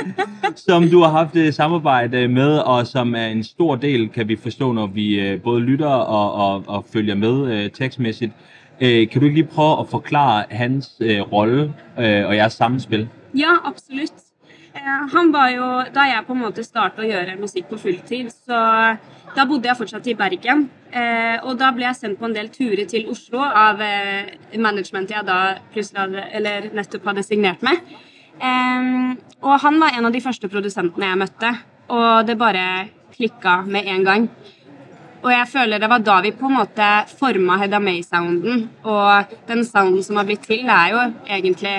Som 0.55 0.89
du 0.89 1.01
har 1.01 1.09
haft 1.09 1.35
øh, 1.35 1.53
samarbejde 1.53 2.27
med, 2.27 2.57
og 2.57 2.87
som 2.87 3.15
er 3.15 3.27
en 3.27 3.43
stor 3.43 3.75
del, 3.75 4.09
kan 4.09 4.27
vi 4.27 4.35
forstå, 4.35 4.71
når 4.71 4.87
vi 4.87 5.19
øh, 5.19 5.41
både 5.41 5.61
lytter 5.61 5.87
og, 5.87 6.33
og, 6.33 6.63
og 6.67 6.85
følger 6.93 7.15
med 7.15 7.51
øh, 7.51 7.69
tekstmæssigt. 7.69 8.31
Øh, 8.81 9.09
kan 9.09 9.21
du 9.21 9.25
ikke 9.25 9.41
lige 9.41 9.47
prøve 9.53 9.79
at 9.79 9.85
forklare 9.91 10.43
hans 10.49 10.89
øh, 10.99 11.21
rolle 11.21 11.73
øh, 11.99 12.27
og 12.27 12.35
jeres 12.35 12.53
samspil? 12.53 13.07
Ja, 13.35 13.51
absolutt. 13.65 14.13
Eh, 14.73 15.07
han 15.13 15.31
var 15.31 15.49
jo, 15.49 15.67
Da 15.93 16.05
jeg 16.09 16.25
på 16.27 16.35
en 16.35 16.43
måte 16.43 16.65
starta 16.65 17.01
å 17.01 17.07
gjøre 17.07 17.39
musikk 17.39 17.69
på 17.71 17.79
fulltid, 17.81 18.29
så 18.31 18.59
da 19.35 19.45
bodde 19.45 19.69
jeg 19.69 19.77
fortsatt 19.77 20.07
i 20.07 20.17
Bergen. 20.17 20.67
Eh, 20.91 21.37
og 21.43 21.57
da 21.57 21.71
ble 21.71 21.85
jeg 21.87 21.97
sendt 21.97 22.19
på 22.19 22.25
en 22.25 22.35
del 22.35 22.49
turer 22.53 22.85
til 22.89 23.09
Oslo 23.09 23.41
av 23.41 23.81
eh, 23.81 24.35
managementet 24.57 25.17
jeg 25.17 25.25
da 25.25 25.39
plutselig 25.73 26.23
eller 26.33 26.69
nettopp 26.73 27.09
hadde 27.11 27.25
signert 27.25 27.65
med. 27.65 27.81
Og 28.39 29.55
han 29.59 29.79
var 29.81 29.95
en 29.95 30.07
av 30.07 30.13
de 30.15 30.21
første 30.23 30.47
produsentene 30.47 31.09
jeg 31.09 31.19
møtte, 31.19 31.49
og 31.91 32.27
det 32.27 32.37
bare 32.39 32.63
klikka 33.11 33.59
med 33.67 33.87
en 33.91 34.05
gang. 34.07 34.29
Og 35.19 35.31
jeg 35.33 35.47
føler 35.51 35.81
det 35.81 35.89
var 35.91 36.03
da 36.03 36.19
vi 36.23 36.31
på 36.31 36.47
en 36.47 36.55
måte 36.61 36.87
forma 37.19 37.57
Hedda 37.59 37.81
May-sounden. 37.83 38.69
Og 38.87 39.33
den 39.49 39.65
sounden 39.67 40.03
som 40.03 40.19
har 40.19 40.27
blitt 40.29 40.45
til, 40.47 40.63
er 40.63 40.93
jo 40.93 41.01
egentlig 41.27 41.75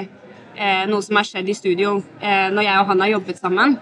eh, 0.61 0.85
noe 0.91 1.03
som 1.05 1.19
har 1.19 1.27
skjedd 1.29 1.49
i 1.49 1.57
studio 1.57 1.97
eh, 2.21 2.49
når 2.53 2.67
jeg 2.67 2.83
og 2.83 2.93
han 2.93 3.05
har 3.05 3.15
jobbet 3.17 3.41
sammen. 3.41 3.77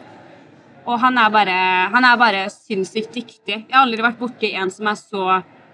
Og 0.89 0.97
han 1.03 1.21
er 1.21 1.31
bare, 1.33 1.61
han 1.93 2.05
er 2.09 2.21
bare 2.21 2.47
sinnssykt 2.53 3.13
dyktig. 3.13 3.57
Jeg 3.67 3.75
har 3.75 3.85
aldri 3.85 4.05
vært 4.05 4.21
borti 4.21 4.55
en 4.57 4.71
som 4.73 4.89
er 4.89 5.01
så 5.01 5.25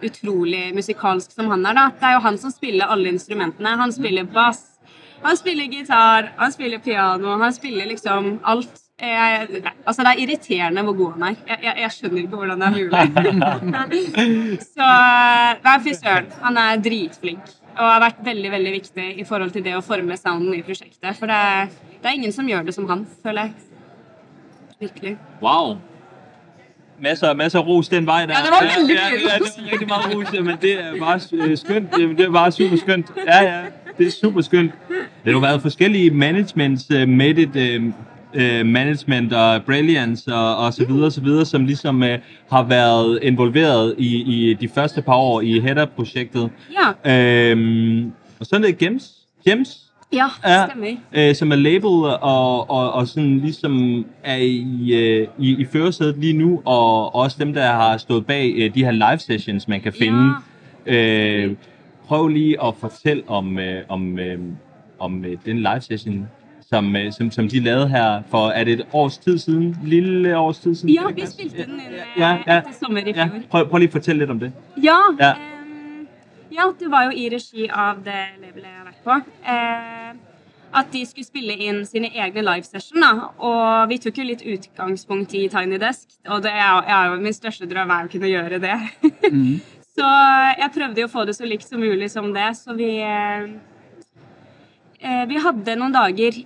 utrolig 0.05 0.73
musikalsk 0.75 1.33
som 1.37 1.51
han 1.53 1.67
er. 1.69 1.77
da. 1.77 1.85
Det 2.01 2.09
er 2.09 2.17
jo 2.17 2.23
han 2.25 2.39
som 2.41 2.53
spiller 2.53 2.91
alle 2.91 3.13
instrumentene. 3.15 3.77
Han 3.79 3.93
spiller 3.95 4.27
bass, 4.27 4.65
han 5.23 5.39
spiller 5.39 5.71
gitar, 5.71 6.33
han 6.37 6.53
spiller 6.53 6.83
piano, 6.83 7.37
han 7.39 7.55
spiller 7.55 7.87
liksom 7.93 8.39
alt. 8.43 8.81
Jeg, 8.95 9.63
altså 9.85 10.05
Det 10.07 10.11
er 10.13 10.21
irriterende 10.23 10.83
hvor 10.87 10.95
god 10.99 11.15
han 11.17 11.23
er. 11.29 11.39
Jeg, 11.49 11.59
jeg, 11.65 11.75
jeg 11.83 11.95
skjønner 11.97 12.21
ikke 12.23 12.39
hvordan 12.41 12.61
det 12.61 12.67
er 12.67 12.77
mulig. 12.77 14.61
så 14.75 14.91
Nei, 15.65 15.75
fy 15.83 15.95
søren. 15.99 16.31
Han 16.45 16.61
er 16.63 16.83
dritflink. 16.85 17.55
Og 17.77 17.85
har 17.93 18.01
vært 18.01 18.21
veldig 18.25 18.51
veldig 18.51 18.73
viktig 18.73 19.07
i 19.19 19.25
forhold 19.25 19.51
til 19.51 19.65
det 19.65 19.75
å 19.77 19.81
forme 19.83 20.17
sounden 20.17 20.55
i 20.55 20.63
prosjektet. 20.63 21.17
For 21.19 21.31
det 21.31 21.35
er, 21.35 21.73
det 22.03 22.11
er 22.11 22.19
ingen 22.21 22.33
som 22.33 22.49
gjør 22.49 22.63
det 22.69 22.75
som 22.75 22.87
han, 22.89 23.07
føler 23.23 23.49
jeg. 23.49 23.53
Virkelig. 24.81 25.17
Wow. 25.43 25.77
masser, 27.01 27.35
masser 27.35 27.59
ros 27.59 27.89
den 27.89 28.07
veien. 28.07 28.29
der. 28.29 28.35
Ja, 28.35 28.45
det 28.45 28.53
var 28.53 28.79
veldig 28.79 28.95
ja, 28.95 29.09
ros. 29.11 29.23
ja, 29.23 29.39
det 29.39 29.51
var 29.51 29.73
rigtig 29.73 29.89
meget 29.89 30.15
ros, 30.15 30.33
men 30.45 30.57
det 30.63 30.73
er 30.81 30.99
bare 31.01 31.21
øh, 31.51 31.57
skønt. 31.57 31.97
Det 32.19 32.27
er 32.27 32.31
bare 32.31 32.53
super 32.53 32.77
skønt. 32.77 33.13
Ja, 33.27 33.43
ja, 33.43 33.61
det 33.99 34.07
er 34.07 34.11
super 34.11 34.41
skønt. 34.41 34.73
Det 34.89 35.07
har 35.25 35.33
jo 35.33 35.39
været 35.39 35.63
forskellige 35.63 36.11
managements, 36.11 36.91
med 36.91 37.07
made 37.07 37.93
uh, 38.35 38.67
management 38.67 39.33
og 39.33 39.63
brilliance 39.65 40.35
og, 40.35 40.57
og 40.57 40.73
så 40.75 40.87
videre, 40.87 41.11
så 41.11 41.21
videre, 41.21 41.45
som 41.45 41.65
ligesom 41.65 42.03
øh, 42.03 42.19
har 42.51 42.63
været 42.63 43.19
involveret 43.23 43.95
i, 43.99 44.17
i 44.17 44.55
de 44.55 44.69
første 44.69 45.03
par 45.03 45.15
år 45.17 45.41
i 45.41 45.61
Header-projektet. 45.61 46.51
Ja. 47.05 47.51
Øhm, 47.51 48.13
og 48.41 48.47
så 48.47 48.57
er 48.57 48.73
Gems, 48.73 49.13
Gems 49.49 49.85
Ja, 50.13 50.25
det 50.45 50.71
stemmer. 50.71 50.97
øh, 51.13 51.35
som 51.35 51.53
er 51.53 51.57
label 51.57 51.89
og, 52.23 52.71
og, 52.71 52.93
og 52.93 53.09
sådan 53.09 53.39
ligesom 53.39 54.05
er 54.25 54.37
i, 54.37 54.93
øh, 54.93 55.29
i, 55.39 55.57
i 55.61 55.65
førersædet 55.65 56.17
lige 56.19 56.33
nu, 56.33 56.63
og 56.65 57.15
også 57.15 57.37
dem, 57.41 57.55
der 57.55 57.67
har 57.67 57.97
stået 57.97 58.27
bag 58.27 58.55
øh, 58.57 58.75
de 58.75 58.85
her 58.85 58.91
live 58.93 59.19
sessions, 59.19 59.69
man 59.69 59.81
kan 59.81 59.93
finde. 59.93 60.35
Øh, 60.87 61.55
prøv 62.07 62.29
lige 62.29 62.65
at 62.65 62.75
fortælle 62.81 63.23
om, 63.27 63.59
øh, 63.59 63.83
om, 63.89 64.19
øh, 64.19 64.39
om 64.99 65.25
øh, 65.25 65.37
den 65.47 65.59
live 65.59 65.81
session, 65.81 66.29
som, 66.69 66.97
øh, 66.97 67.13
som, 67.13 67.31
som 67.31 67.49
de 67.49 67.61
lavede 67.61 67.89
her 67.89 68.23
for, 68.31 68.49
er 68.51 68.65
det 68.65 68.73
et 68.81 68.87
års 68.93 69.19
tid 69.19 69.39
siden? 69.39 69.77
Lille 69.85 70.39
års 70.39 70.59
tid 70.59 70.75
siden? 70.75 70.95
Ja, 70.95 71.07
vi 71.15 71.27
spilte 71.27 71.57
den 71.67 71.75
en, 71.81 71.81
Ja, 72.19 72.33
eh, 72.35 72.43
ja. 72.47 72.59
etter 72.59 72.73
sommer 72.85 73.01
i 73.07 73.13
Ja, 73.17 73.27
fjor. 73.27 73.41
prøv, 73.51 73.69
prøv 73.69 73.79
lige 73.79 73.89
at 73.89 73.93
fortelle 73.93 74.19
lidt 74.19 74.31
om 74.31 74.39
det. 74.41 74.53
Ja, 74.83 74.99
Ja. 75.21 75.31
Øh, 75.31 76.07
ja, 76.53 76.63
det 76.81 76.91
var 76.91 77.05
jo 77.05 77.11
i 77.11 77.29
regi 77.35 77.69
av 77.73 77.97
det 78.05 78.23
labelet 78.41 78.69
jeg 78.71 78.79
har 78.79 78.87
vært 78.91 79.05
på. 79.05 79.17
Eh, 79.49 80.15
at 80.77 80.87
de 80.93 81.07
skulle 81.07 81.27
spille 81.27 81.55
inn 81.57 81.85
sine 81.87 82.09
egne 82.19 82.43
live-sessioner, 82.43 83.35
Og 83.39 83.89
vi 83.89 83.99
tok 83.99 84.17
jo 84.19 84.25
litt 84.25 84.43
utgangspunkt 84.43 85.35
i 85.35 85.49
Tiny 85.49 85.79
Desk. 85.79 86.09
Og 86.29 86.43
det 86.43 86.51
er, 86.51 86.83
er 86.87 87.05
jo 87.13 87.21
min 87.23 87.33
største 87.33 87.67
drøm 87.71 87.91
er 87.91 88.05
å 88.05 88.11
kunne 88.11 88.27
gjøre 88.27 88.59
det. 88.59 88.79
så 89.97 90.09
jeg 90.59 90.71
prøvde 90.75 91.01
jo 91.01 91.07
å 91.07 91.13
få 91.13 91.25
det 91.29 91.37
så 91.37 91.47
likt 91.47 91.69
som 91.69 91.79
mulig 91.81 92.11
som 92.11 92.33
det. 92.35 92.49
Så 92.59 92.75
vi 92.75 92.89
eh, 93.07 93.47
Vi 95.05 95.37
hadde 95.37 95.75
noen 95.77 95.93
dager 95.93 96.37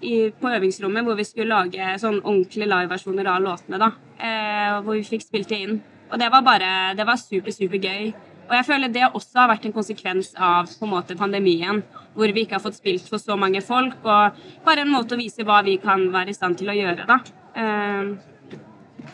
på 0.40 0.50
øvingsrommet 0.50 1.06
hvor 1.06 1.14
vi 1.18 1.26
skulle 1.26 1.54
lage 1.54 1.92
sånn 2.02 2.16
ordentlige 2.24 2.66
liveversjoner 2.66 3.28
av 3.30 3.44
låtene. 3.44 3.78
da. 3.78 3.92
Eh, 4.18 4.80
hvor 4.82 4.96
vi 4.98 5.04
fikk 5.06 5.22
spilt 5.22 5.50
det 5.52 5.60
inn. 5.62 5.78
Og 6.10 6.18
det 6.18 6.30
var 6.32 6.42
bare 6.42 6.94
Det 6.96 7.06
var 7.06 7.16
super, 7.16 7.50
super 7.50 7.78
gøy. 7.78 8.12
Og 8.48 8.54
jeg 8.56 8.64
føler 8.64 8.88
det 8.88 9.04
også 9.12 9.42
har 9.42 9.48
vært 9.50 9.66
en 9.66 9.72
konsekvens 9.72 10.32
av 10.34 10.66
på 10.66 10.86
en 10.86 10.90
måte 10.90 11.16
pandemien, 11.16 11.82
hvor 12.14 12.32
vi 12.32 12.46
ikke 12.46 12.56
har 12.56 12.64
fått 12.64 12.78
spilt 12.78 13.06
for 13.06 13.18
så 13.20 13.36
mange 13.36 13.60
folk, 13.60 13.98
og 14.04 14.32
bare 14.64 14.80
en 14.80 14.88
måte 14.88 15.14
å 15.14 15.20
vise 15.20 15.44
hva 15.44 15.62
vi 15.62 15.76
kan 15.76 16.06
være 16.10 16.32
i 16.32 16.32
stand 16.32 16.56
til 16.56 16.72
å 16.72 16.76
gjøre, 16.78 17.04
da. 17.06 17.18
Eh, 17.54 18.16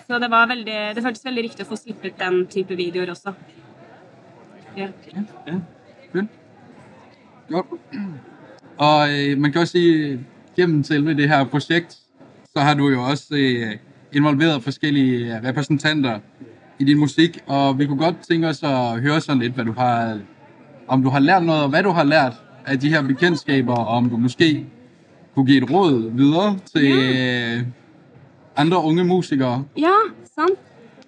så 0.06 0.20
det 0.20 0.30
var 0.30 0.46
veldig 0.46 0.94
Det 0.94 1.02
føltes 1.02 1.24
veldig 1.24 1.42
riktig 1.42 1.66
å 1.66 1.68
få 1.68 1.76
slippet 1.76 2.16
den 2.18 2.46
type 2.46 2.76
videoer 2.76 3.10
også. 3.10 3.34
Ja. 4.76 4.88
Fedt. 6.12 6.30
Godt. 7.50 8.30
Og 8.78 9.14
øh, 9.14 9.38
man 9.38 9.52
kan 9.52 9.61
også 9.61 9.73
sige, 9.73 10.21
gennem 10.57 10.83
selve 10.83 11.14
det 11.14 11.28
her 11.28 11.45
projekt, 11.45 11.97
så 12.57 12.61
har 12.61 12.75
du 12.75 12.88
jo 12.88 13.02
også 13.02 13.26
øh, 13.31 13.76
involveret 14.12 14.62
forskellige 14.62 15.40
repræsentanter 15.49 16.19
i 16.78 16.85
din 16.85 16.99
musik, 16.99 17.38
og 17.47 17.78
vi 17.78 17.87
kunne 17.87 17.99
godt 17.99 18.16
tænke 18.28 18.49
os 18.49 18.62
at 18.62 19.00
høre 19.00 19.21
sådan 19.21 19.43
lidt, 19.43 19.54
hvad 19.54 19.64
du 19.64 19.73
har, 19.73 20.19
om 20.88 21.02
du 21.02 21.09
har 21.09 21.19
lært 21.19 21.45
noget, 21.45 21.62
og 21.62 21.69
hvad 21.69 21.83
du 21.83 21.90
har 21.90 22.04
lært 22.04 22.33
af 22.66 22.81
de 22.81 22.88
her 22.88 23.02
bekendtskaber, 23.02 23.75
og 23.75 23.87
om 23.87 24.11
du 24.11 24.16
måske 24.16 24.66
kunne 25.35 25.47
give 25.47 25.62
et 25.62 25.71
råd 25.71 26.11
videre 26.16 26.59
til 26.75 26.85
ja. 26.85 27.61
andre 28.57 28.83
unge 28.83 29.04
musikere. 29.04 29.64
Ja, 29.78 29.93
sant. 30.35 30.59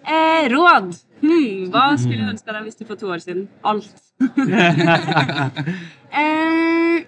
Eh, 0.09 0.57
råd. 0.57 0.95
Hmm, 1.21 1.71
hva 1.71 1.97
skulle 1.97 2.25
du 2.25 2.31
ønske 2.31 2.53
deg 2.53 2.63
hvis 2.63 2.75
du 2.75 2.85
for 2.87 2.95
to 2.95 3.07
år 3.07 3.19
siden? 3.19 3.49
Alt. 3.65 3.95
eh, 6.21 7.05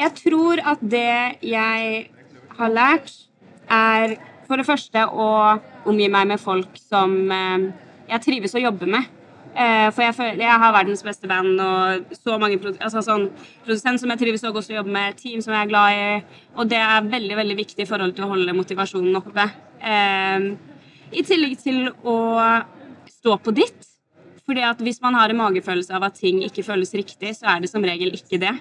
jeg 0.00 0.16
tror 0.22 0.62
at 0.72 0.82
det 0.82 1.12
jeg 1.44 2.10
har 2.58 2.72
lært, 2.72 3.12
er 3.70 4.16
for 4.48 4.58
det 4.58 4.66
første 4.66 5.06
å 5.06 5.30
omgi 5.88 6.08
meg 6.10 6.26
med 6.32 6.42
folk 6.42 6.78
som 6.80 7.14
eh, 7.30 7.66
jeg 8.10 8.24
trives 8.24 8.56
å 8.58 8.62
jobbe 8.62 8.88
med. 8.90 9.06
Eh, 9.50 9.88
for 9.90 10.04
jeg 10.04 10.14
føler 10.14 10.44
jeg 10.44 10.62
har 10.62 10.74
verdens 10.74 11.02
beste 11.02 11.26
band 11.30 11.58
og 11.58 12.12
så 12.14 12.36
mange 12.38 12.58
altså 12.76 13.02
sånn, 13.02 13.24
produsent 13.64 13.98
som 13.98 14.12
jeg 14.12 14.20
trives 14.20 14.44
så 14.44 14.52
godt 14.54 14.70
å 14.70 14.76
jobbe 14.76 14.94
med, 14.94 15.16
team 15.18 15.42
som 15.42 15.54
jeg 15.54 15.66
er 15.66 15.70
glad 15.70 15.98
i. 15.98 16.40
Og 16.56 16.70
det 16.70 16.80
er 16.82 17.10
veldig 17.14 17.38
veldig 17.42 17.58
viktig 17.62 17.84
i 17.84 17.90
forhold 17.90 18.14
til 18.16 18.26
å 18.26 18.32
holde 18.32 18.56
motivasjonen 18.56 19.20
oppe. 19.20 19.46
Eh, 19.82 20.50
I 21.10 21.26
tillegg 21.26 21.58
til 21.62 21.88
å 22.06 22.18
stå 23.10 23.38
på 23.42 23.54
ditt. 23.54 23.89
Fordi 24.50 24.64
at 24.66 24.80
Hvis 24.82 24.98
man 24.98 25.14
har 25.14 25.30
en 25.30 25.38
magefølelse 25.38 25.94
av 25.94 26.08
at 26.08 26.16
ting 26.18 26.40
ikke 26.42 26.64
føles 26.66 26.90
riktig, 26.94 27.36
så 27.38 27.52
er 27.52 27.60
det 27.62 27.70
som 27.70 27.84
regel 27.86 28.10
ikke 28.16 28.40
det. 28.42 28.56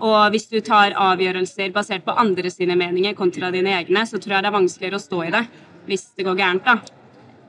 Og 0.00 0.30
hvis 0.32 0.48
du 0.48 0.60
tar 0.64 0.96
avgjørelser 0.96 1.74
basert 1.74 2.06
på 2.06 2.14
andre 2.16 2.48
sine 2.48 2.76
meninger 2.80 3.12
kontra 3.18 3.50
dine 3.52 3.74
egne, 3.76 4.06
så 4.08 4.16
tror 4.16 4.38
jeg 4.38 4.46
det 4.46 4.48
er 4.48 4.56
vanskeligere 4.56 4.96
å 4.96 5.04
stå 5.04 5.20
i 5.26 5.34
det 5.34 5.44
hvis 5.88 6.06
det 6.16 6.24
går 6.24 6.36
gærent. 6.36 6.64
da. 6.64 6.80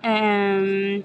Um, 0.04 1.04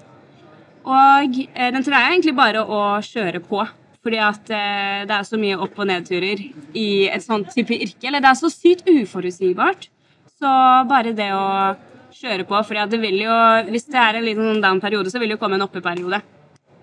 og 0.85 1.39
eh, 1.55 1.71
den 1.71 1.83
tror 1.83 1.95
jeg 1.95 2.03
er 2.03 2.13
egentlig 2.13 2.35
bare 2.35 2.61
å 2.61 2.83
kjøre 3.03 3.41
på. 3.43 3.63
Fordi 4.05 4.19
at 4.21 4.51
eh, 4.53 5.07
det 5.07 5.15
er 5.15 5.25
så 5.25 5.39
mye 5.39 5.57
opp- 5.57 5.79
og 5.79 5.87
nedturer 5.89 6.43
i 6.77 7.07
et 7.07 7.23
sånt 7.23 7.49
type 7.55 7.73
yrke. 7.73 8.05
Eller 8.07 8.19
det 8.19 8.29
er 8.29 8.39
så 8.39 8.51
sykt 8.51 8.85
uforutsigbart. 8.91 9.87
Så 10.35 10.51
bare 10.91 11.15
det 11.15 11.31
å 11.33 11.75
kjøre 12.15 12.45
på. 12.47 12.63
fordi 12.67 12.83
at 12.83 12.91
det 12.91 13.01
vil 13.01 13.17
jo, 13.23 13.35
hvis 13.71 13.87
det 13.87 13.99
er 13.99 14.19
en 14.19 14.27
liten 14.27 14.51
sånn 14.51 14.63
down-periode, 14.63 15.11
så 15.11 15.19
vil 15.19 15.31
det 15.31 15.39
jo 15.39 15.41
komme 15.41 15.55
en 15.55 15.65
oppe-periode. 15.65 16.21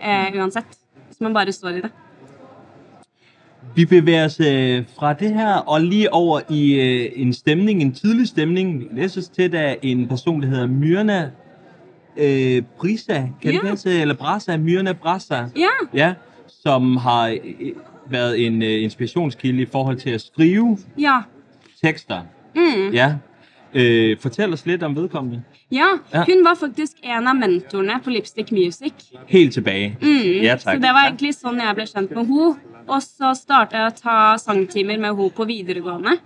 Eh, 0.02 0.40
uansett. 0.40 0.66
Så 1.11 1.16
man 1.21 1.35
bare 1.35 1.52
står 1.52 1.68
i 1.68 1.75
det. 1.80 1.90
Vi 3.76 3.85
bevæger 3.85 4.25
os 4.25 4.40
øh, 4.40 4.85
fra 4.99 5.12
det 5.12 5.35
her 5.35 5.54
og 5.54 5.80
lige 5.80 6.12
over 6.12 6.40
i 6.50 6.75
øh, 6.75 7.12
en 7.14 7.32
stemning, 7.32 7.82
en 7.82 7.92
tidlig 7.92 8.28
stemning. 8.28 8.85
Læses 8.92 9.28
til, 9.28 9.52
der 9.52 9.75
en 9.82 10.09
person, 10.09 10.42
der 10.42 10.49
hedder 10.49 10.66
Myrna 10.66 11.30
øh, 12.16 12.62
Brisa, 12.78 13.14
kan 13.14 13.30
Ja. 13.44 13.50
det 13.50 13.61
passe? 13.62 14.00
Eller 14.00 14.14
Brasa, 14.14 14.56
Myrna 14.56 14.92
Brasa. 14.92 15.44
Ja. 15.56 15.68
Ja, 15.94 16.14
som 16.49 16.97
har 16.97 17.28
øh, 17.28 17.38
været 18.11 18.47
en 18.47 18.62
øh, 18.62 18.82
inspirationskilde 18.82 19.62
i 19.62 19.66
forhold 19.66 19.97
til 19.97 20.11
at 20.11 20.21
skrive 20.21 20.78
Ja. 20.99 21.21
tekster. 21.85 22.21
Mm. 22.56 22.90
Ja. 22.92 23.14
Øh, 23.75 24.19
fortæl 24.21 24.52
os 24.52 24.67
lidt 24.67 24.83
om 24.83 24.97
vedkommende. 24.97 25.43
ja. 25.71 25.87
Ja. 26.12 26.25
Hun 26.29 26.45
var 26.45 26.55
faktisk 26.55 26.93
en 27.02 27.29
av 27.29 27.37
mentorene 27.37 28.00
på 28.05 28.11
Lipstick 28.11 28.52
Music. 28.52 28.93
Helt 29.29 29.52
tilbage. 29.52 29.97
Mm. 30.02 30.43
Ja, 30.43 30.57
tak. 30.57 30.75
Så 30.75 30.81
det 30.83 30.93
var 30.93 31.07
egentlig 31.09 31.35
sånn 31.35 31.61
jeg 31.61 31.75
ble 31.75 31.87
kjent 31.87 32.11
med 32.11 32.26
henne. 32.26 32.57
Og 32.88 33.02
så 33.02 33.33
starta 33.38 33.79
jeg 33.79 33.93
å 33.93 33.97
ta 33.97 34.19
sangtimer 34.38 34.99
med 34.99 35.14
henne 35.14 35.31
på 35.37 35.47
videregående. 35.49 36.19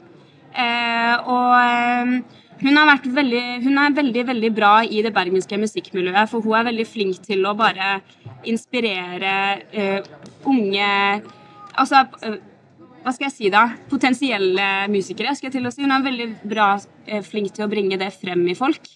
Eh, 0.56 1.28
og 1.28 1.54
eh, 1.60 2.12
hun, 2.62 2.76
har 2.76 2.88
vært 2.88 3.06
veldig, 3.14 3.44
hun 3.62 3.78
er 3.78 3.96
veldig 3.96 4.26
veldig 4.26 4.52
bra 4.56 4.74
i 4.84 5.02
det 5.04 5.14
bergenske 5.14 5.58
musikkmiljøet. 5.60 6.30
For 6.32 6.40
hun 6.40 6.58
er 6.58 6.68
veldig 6.72 6.86
flink 6.88 7.22
til 7.22 7.46
å 7.46 7.54
bare 7.54 8.00
inspirere 8.44 9.34
eh, 9.72 10.00
unge 10.46 11.22
Altså 11.76 12.06
eh, 12.24 12.38
hva 13.06 13.12
skal 13.14 13.28
jeg 13.28 13.34
si 13.36 13.50
da? 13.54 13.68
Potensielle 13.86 14.64
musikere. 14.90 15.34
skal 15.38 15.46
jeg 15.46 15.60
til 15.60 15.68
å 15.68 15.70
si. 15.70 15.84
Hun 15.84 15.94
er 15.94 16.02
veldig 16.02 16.26
bra 16.42 16.72
eh, 17.06 17.22
flink 17.22 17.52
til 17.54 17.62
å 17.66 17.70
bringe 17.70 17.98
det 18.00 18.08
frem 18.16 18.42
i 18.50 18.56
folk. 18.58 18.88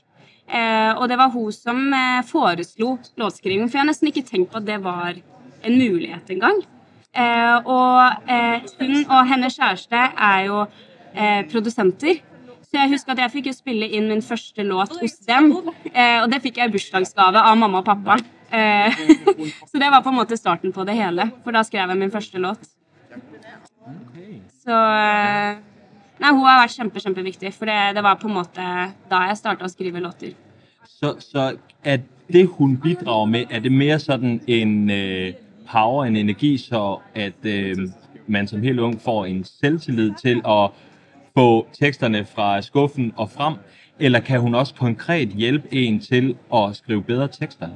Eh, 0.50 0.90
og 0.96 1.04
det 1.06 1.18
var 1.20 1.30
hun 1.30 1.52
som 1.54 1.78
eh, 1.94 2.24
foreslo 2.26 2.96
låtskriving, 3.20 3.68
for 3.68 3.78
jeg 3.78 3.84
har 3.84 3.90
nesten 3.92 4.10
ikke 4.10 4.24
tenkt 4.26 4.50
på 4.50 4.58
at 4.58 4.66
det 4.66 4.80
var 4.82 5.14
en 5.14 5.76
mulighet 5.76 6.32
engang. 6.34 6.58
Og 7.10 8.26
hun 8.80 8.98
og 9.00 9.22
hennes 9.26 9.56
kjæreste 9.58 9.98
er 9.98 10.44
jo 10.46 10.60
produsenter. 11.50 12.20
Så 12.62 12.78
jeg 12.78 12.92
husker 12.92 13.16
at 13.16 13.24
jeg 13.24 13.32
fikk 13.34 13.48
jo 13.50 13.54
spille 13.56 13.88
inn 13.98 14.06
min 14.08 14.22
første 14.22 14.62
låt 14.62 14.94
hos 15.02 15.18
dem. 15.26 15.50
Og 15.58 16.28
det 16.30 16.38
fikk 16.46 16.62
jeg 16.62 16.70
i 16.70 16.74
bursdagsgave 16.78 17.42
av 17.42 17.58
mamma 17.58 17.82
og 17.82 17.88
pappa. 17.90 18.20
Så 19.70 19.82
det 19.82 19.90
var 19.90 20.06
på 20.06 20.14
en 20.14 20.20
måte 20.22 20.38
starten 20.38 20.72
på 20.72 20.86
det 20.86 20.96
hele. 21.02 21.32
For 21.42 21.54
da 21.54 21.66
skrev 21.66 21.90
jeg 21.90 21.98
min 21.98 22.14
første 22.14 22.40
låt. 22.46 22.70
Så 24.64 24.76
eh, 24.76 25.58
Nei, 26.20 26.34
hun 26.36 26.44
har 26.44 26.58
vært 26.60 26.76
kjempe, 26.76 27.00
kjempeviktig. 27.00 27.52
For 27.56 27.68
det, 27.70 27.78
det 27.96 28.02
var 28.04 28.18
på 28.20 28.28
en 28.28 28.36
måte 28.36 28.64
da 29.08 29.22
jeg 29.30 29.38
starta 29.40 29.64
å 29.64 29.72
skrive 29.72 30.02
låter. 30.04 30.34
Så, 30.84 31.14
så 31.24 31.54
er 31.84 32.02
det, 32.32 32.44
hun 32.58 32.76
bidrager 32.76 33.26
med, 33.26 33.46
er 33.50 33.64
det 33.64 33.72
mer 33.72 33.98
sådan 33.98 34.40
en 34.46 34.90
øh, 34.90 35.32
power, 35.70 36.04
en 36.04 36.16
energi, 36.16 36.58
så 36.58 37.00
at 37.14 37.44
øh, 37.44 37.88
man 38.26 38.48
som 38.48 38.62
helt 38.62 38.80
ung 38.80 39.00
får 39.00 39.24
en 39.26 39.44
selvtillid 39.44 40.12
til 40.20 40.42
at 40.44 40.76
få 41.36 41.66
teksterne 41.80 42.24
fra 42.24 42.60
skuffen 42.62 43.12
og 43.16 43.30
frem? 43.30 43.54
Eller 43.98 44.20
kan 44.20 44.40
hun 44.40 44.54
også 44.54 44.74
konkret 44.74 45.28
hjelpe 45.28 45.72
en 45.72 46.00
til 46.00 46.36
at 46.54 46.76
skrive 46.76 47.02
bedre 47.02 47.28
tekster? 47.28 47.68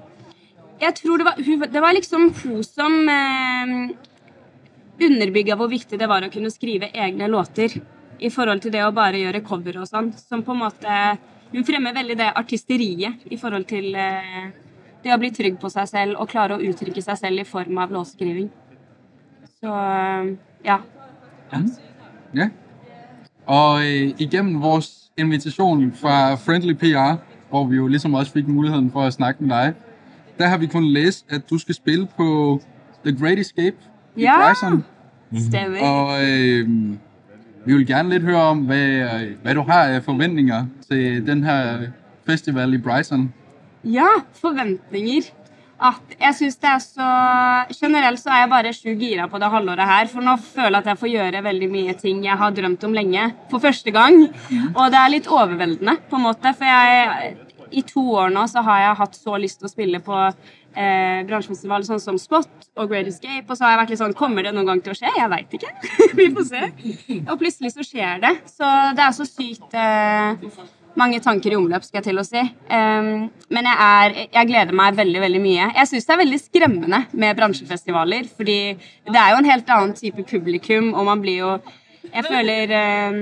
Jeg 0.81 0.95
tror 0.95 1.17
det 1.17 1.25
var, 1.25 1.35
det 1.73 1.81
var 1.81 1.93
liksom 1.93 2.21
hun 2.21 2.63
som 2.63 3.09
eh, 3.09 3.97
underbygga 5.01 5.57
hvor 5.59 5.71
viktig 5.71 5.99
det 5.99 6.09
var 6.11 6.25
å 6.25 6.33
kunne 6.33 6.53
skrive 6.53 6.91
egne 6.93 7.29
låter. 7.31 7.81
I 8.21 8.31
forhold 8.31 8.63
til 8.63 8.73
det 8.73 8.85
å 8.85 8.93
bare 8.95 9.19
gjøre 9.21 9.43
cover 9.45 9.81
og 9.83 9.89
sånn. 9.91 10.13
Som 10.17 10.45
på 10.47 10.55
en 10.55 10.63
måte 10.63 10.99
hun 11.55 11.67
fremmer 11.67 11.95
veldig 11.95 12.17
det 12.19 12.31
artisteriet 12.35 13.27
i 13.31 13.39
forhold 13.39 13.67
til 13.71 13.95
eh, 13.95 14.51
det 15.05 15.13
å 15.15 15.19
bli 15.21 15.31
trygg 15.35 15.59
på 15.61 15.71
seg 15.71 15.87
selv 15.91 16.19
og 16.19 16.31
klare 16.31 16.57
å 16.57 16.63
uttrykke 16.63 17.03
seg 17.03 17.21
selv 17.21 17.43
i 17.43 17.47
form 17.47 17.79
av 17.79 17.93
låtskriving. 17.95 18.49
Så 19.61 19.71
ja. 20.65 20.81
ja. 21.53 21.63
Ja. 22.35 22.49
Og 23.47 23.85
igjennom 23.85 24.19
igennem 24.19 24.61
vores 24.63 24.91
invitation 25.17 25.93
fra 25.93 26.35
Friendly 26.41 26.75
PR, 26.75 27.21
hvor 27.51 27.69
vi 27.71 27.77
jo 27.77 27.87
ligesom 27.87 28.15
også 28.15 28.33
fik 28.33 28.49
muligheden 28.49 28.91
for 28.91 29.07
at 29.07 29.15
snakke 29.15 29.45
med 29.45 29.55
deg, 29.55 29.75
der 30.39 30.49
har 30.51 30.59
vi 30.59 30.67
kunnet 30.67 30.93
læse, 30.93 31.25
at 31.31 31.51
du 31.51 31.59
skal 31.59 31.75
spille 31.75 32.09
på 32.17 32.61
The 33.05 33.13
Great 33.13 33.39
Escape 33.39 33.77
i 34.17 34.23
Ja. 34.23 34.37
Bryson. 34.49 34.85
Stemmer. 35.49 35.81
Og 35.83 36.25
øh, 36.25 36.69
vi 37.67 37.75
vil 37.75 37.87
gerne 37.87 38.09
lidt 38.11 38.23
høre 38.23 38.43
om, 38.43 38.59
hvad, 38.59 39.21
hvad 39.43 39.55
du 39.55 39.63
har 39.63 39.83
af 39.85 40.03
forventninger 40.05 40.67
til 40.91 41.27
den 41.27 41.45
her 41.45 41.79
festival 42.27 42.75
i 42.75 42.79
Bryson. 42.79 43.33
Ja, 43.85 44.07
forventninger. 44.41 45.23
At 45.83 46.17
jeg 46.21 46.35
synes 46.35 46.57
det 46.57 46.69
er 46.71 46.79
så 46.79 47.09
Generelt 47.87 48.21
så 48.21 48.31
er 48.31 48.39
jeg 48.45 48.49
bare 48.49 48.73
sju 48.73 48.95
gira 48.99 49.27
på 49.27 49.39
det 49.39 49.51
halvåret 49.51 49.81
her. 49.89 50.07
For 50.07 50.21
nå 50.21 50.37
føler 50.37 50.69
jeg 50.79 50.85
at 50.85 50.87
jeg 50.87 50.99
får 50.99 51.11
gjøre 51.13 51.43
veldig 51.45 51.71
mye 51.73 51.93
ting 51.99 52.25
jeg 52.25 52.39
har 52.39 52.51
drømt 52.51 52.85
om 52.85 52.93
lenge. 52.93 53.25
For 53.51 53.59
første 53.59 53.91
gang. 53.91 54.23
Og 54.77 54.91
det 54.91 55.01
er 55.01 55.09
litt 55.11 55.27
overveldende, 55.27 55.97
på 56.11 56.17
en 56.17 56.23
måte. 56.23 56.55
For 56.57 56.65
jeg 56.65 57.35
i 57.73 57.83
to 57.83 58.05
år 58.15 58.29
nå 58.31 58.47
så 58.47 58.63
har 58.63 58.81
jeg 58.81 58.97
hatt 59.03 59.17
så 59.19 59.37
lyst 59.41 59.59
til 59.61 59.67
å 59.67 59.73
spille 59.73 60.01
på 60.05 60.21
eh, 60.77 61.25
bransjefestival 61.29 61.87
sånn 61.87 62.03
som 62.03 62.21
Spot 62.21 62.69
og 62.77 62.91
Great 62.91 63.09
Escape. 63.11 63.47
Og 63.49 63.57
så 63.57 63.67
har 63.67 63.75
jeg 63.75 63.83
vært 63.83 63.95
litt 63.95 64.03
sånn 64.03 64.17
Kommer 64.19 64.47
det 64.47 64.55
noen 64.55 64.71
gang 64.73 64.85
til 64.85 64.95
å 64.95 64.99
skje? 64.99 65.11
Jeg 65.17 65.33
veit 65.33 65.59
ikke. 65.59 65.75
Vi 66.19 66.31
får 66.37 66.49
se. 66.51 66.65
Og 67.25 67.37
plutselig 67.41 67.75
så 67.75 67.87
skjer 67.87 68.25
det. 68.25 68.33
Så 68.51 68.71
det 68.97 69.05
er 69.07 69.15
så 69.17 69.29
sykt 69.29 69.79
eh, 69.79 70.49
mange 70.99 71.21
tanker 71.23 71.53
i 71.53 71.59
omløp, 71.59 71.85
skal 71.87 72.01
jeg 72.01 72.07
til 72.09 72.21
å 72.21 72.27
si. 72.27 72.43
Um, 72.69 73.27
men 73.55 73.69
jeg, 73.69 73.87
er, 73.87 74.19
jeg 74.37 74.51
gleder 74.51 74.77
meg 74.77 74.99
veldig 74.99 75.23
veldig 75.25 75.41
mye. 75.43 75.71
Jeg 75.81 75.91
syns 75.91 76.07
det 76.07 76.15
er 76.15 76.21
veldig 76.23 76.41
skremmende 76.43 77.01
med 77.13 77.39
bransjefestivaler. 77.39 78.29
Fordi 78.37 78.59
det 79.11 79.21
er 79.21 79.33
jo 79.33 79.41
en 79.41 79.51
helt 79.51 79.73
annen 79.75 79.97
type 79.99 80.27
publikum, 80.31 80.93
og 80.95 81.09
man 81.11 81.25
blir 81.25 81.41
jo 81.43 81.57
Jeg 82.05 82.27
føler 82.29 82.71
um, 83.11 83.21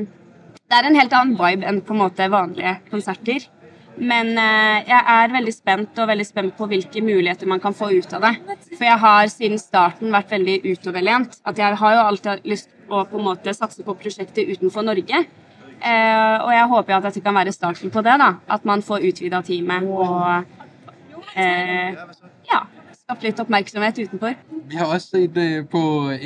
Det 0.68 0.78
er 0.78 0.88
en 0.88 0.99
helt 0.99 1.12
annen 1.16 1.37
vibe 1.38 1.68
enn 1.68 1.80
på 1.87 1.94
en 1.94 2.02
måte 2.02 2.28
vanlige 2.32 2.76
konserter. 2.90 3.49
Men 3.96 4.32
eh, 4.40 4.88
jeg 4.88 5.02
er 5.14 5.34
veldig 5.34 5.52
spent 5.54 5.99
og 6.00 6.08
veldig 6.08 6.25
spent 6.26 6.54
på 6.56 6.66
hvilke 6.70 7.02
muligheter 7.04 7.49
man 7.50 7.61
kan 7.61 7.75
få 7.76 7.90
ut 7.92 8.14
av 8.16 8.25
det. 8.25 8.56
For 8.72 8.87
jeg 8.87 8.99
har 9.04 9.28
siden 9.32 9.61
starten 9.61 10.14
vært 10.14 10.32
veldig 10.32 10.58
utoverlent. 10.64 11.37
At 11.44 11.61
jeg 11.61 11.78
har 11.82 11.96
jo 11.96 12.06
alltid 12.06 12.30
hatt 12.32 12.49
lyst 12.49 12.72
å 12.88 13.04
på 13.08 13.20
en 13.20 13.26
måte 13.28 13.54
satse 13.56 13.84
på 13.84 13.96
prosjekter 14.00 14.49
utenfor 14.49 14.87
Norge. 14.87 15.25
Eh, 15.82 16.37
og 16.38 16.50
jeg 16.54 16.70
håper 16.72 16.96
at 16.96 17.06
dette 17.08 17.22
kan 17.25 17.37
være 17.37 17.52
starten 17.52 17.92
på 17.92 18.04
det. 18.06 18.16
da, 18.22 18.32
At 18.49 18.64
man 18.64 18.82
får 18.82 19.04
utvida 19.11 19.42
teamet 19.44 19.84
og 19.84 20.44
eh, 21.37 21.92
ja, 22.49 22.64
skapt 23.02 23.26
litt 23.26 23.40
oppmerksomhet 23.44 24.02
utenfor. 24.04 24.37
Vi 24.70 24.80
har 24.80 24.88
også 24.88 25.18
sett 25.18 25.34
det 25.37 25.66
på 25.72 25.82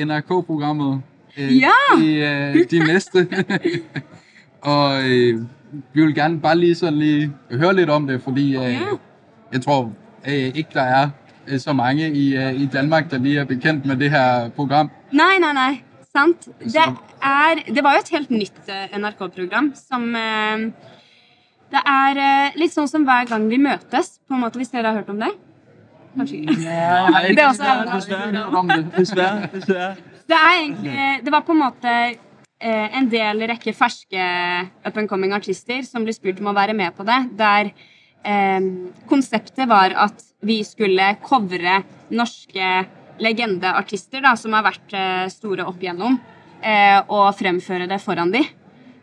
NRK-programmet 0.06 1.02
øh, 1.38 1.52
Ja! 1.56 1.76
i 1.98 2.64
de 2.70 2.82
neste. 2.84 3.26
og 4.76 5.46
vi 5.92 6.04
vil 6.04 6.14
gerne 6.14 6.40
bare 6.40 6.56
lige 6.58 6.74
sådan 6.74 6.98
lige 6.98 7.32
høre 7.50 7.74
lidt 7.74 7.90
om 7.90 8.06
det, 8.06 8.22
fordi 8.22 8.56
øh, 8.56 8.62
Ja. 8.62 8.78
jeg 9.52 9.60
tror 9.62 9.92
øh, 10.28 10.32
ikke, 10.32 10.68
der 10.74 10.82
er 10.82 11.08
øh, 11.48 11.58
så 11.60 11.72
mange 11.72 12.10
i, 12.12 12.36
øh, 12.36 12.60
i 12.60 12.66
Danmark, 12.66 13.10
der 13.10 13.18
lige 13.18 13.40
er 13.40 13.44
bekendt 13.44 13.86
med 13.86 13.96
det 13.96 14.10
her 14.10 14.48
program. 14.48 14.90
Nei, 15.12 15.38
nei, 15.40 15.52
nei. 15.52 15.82
Sant. 16.16 16.48
Det, 16.64 16.76
er, 17.22 17.54
det 17.74 17.84
var 17.84 17.92
jo 17.92 17.98
et 18.04 18.08
helt 18.12 18.30
nytt 18.30 18.52
eh, 18.68 18.98
NRK-program 19.00 19.72
som 19.88 20.16
øh, 20.16 20.72
Det 21.70 21.80
er 21.86 22.18
øh, 22.22 22.54
litt 22.60 22.72
sånn 22.72 22.86
som 22.88 23.02
hver 23.04 23.24
gang 23.26 23.48
vi 23.50 23.56
møtes, 23.58 24.12
på 24.28 24.34
en 24.36 24.40
måte, 24.44 24.56
hvis 24.62 24.68
dere 24.70 24.86
har 24.86 25.00
hørt 25.00 25.08
om 25.10 25.18
det? 25.20 25.32
Kanskje 26.16 26.36
ikke. 26.36 26.54
Nej, 26.62 27.26
Det 27.36 27.42
er 27.42 27.48
også 27.48 27.62
Dessverre. 27.92 28.46
Om 28.56 28.68
det. 28.68 30.36
Er 30.36 30.52
egentlig 30.60 30.98
Det 31.24 31.32
var 31.32 31.40
på 31.40 31.52
en 31.52 31.58
måte 31.58 31.96
en 32.58 33.08
del 33.12 33.42
rekke 33.50 33.74
ferske 33.76 34.26
up 34.86 34.96
and 34.96 35.08
coming 35.10 35.34
artister 35.36 35.82
som 35.84 36.06
ble 36.06 36.14
spurt 36.16 36.38
om 36.40 36.48
å 36.48 36.56
være 36.56 36.72
med 36.76 36.94
på 36.96 37.04
det. 37.04 37.18
Der 37.36 37.68
eh, 38.24 38.68
konseptet 39.10 39.68
var 39.68 39.92
at 40.06 40.24
vi 40.46 40.62
skulle 40.64 41.10
covre 41.24 41.82
norske 42.08 42.70
legendeartister 43.22 44.24
da, 44.24 44.34
som 44.36 44.54
har 44.56 44.66
vært 44.66 44.94
eh, 44.96 45.26
store 45.32 45.66
opp 45.68 45.82
igjennom, 45.82 46.18
eh, 46.60 47.00
og 47.06 47.32
fremføre 47.38 47.88
det 47.90 48.00
foran 48.02 48.32
de. 48.34 48.42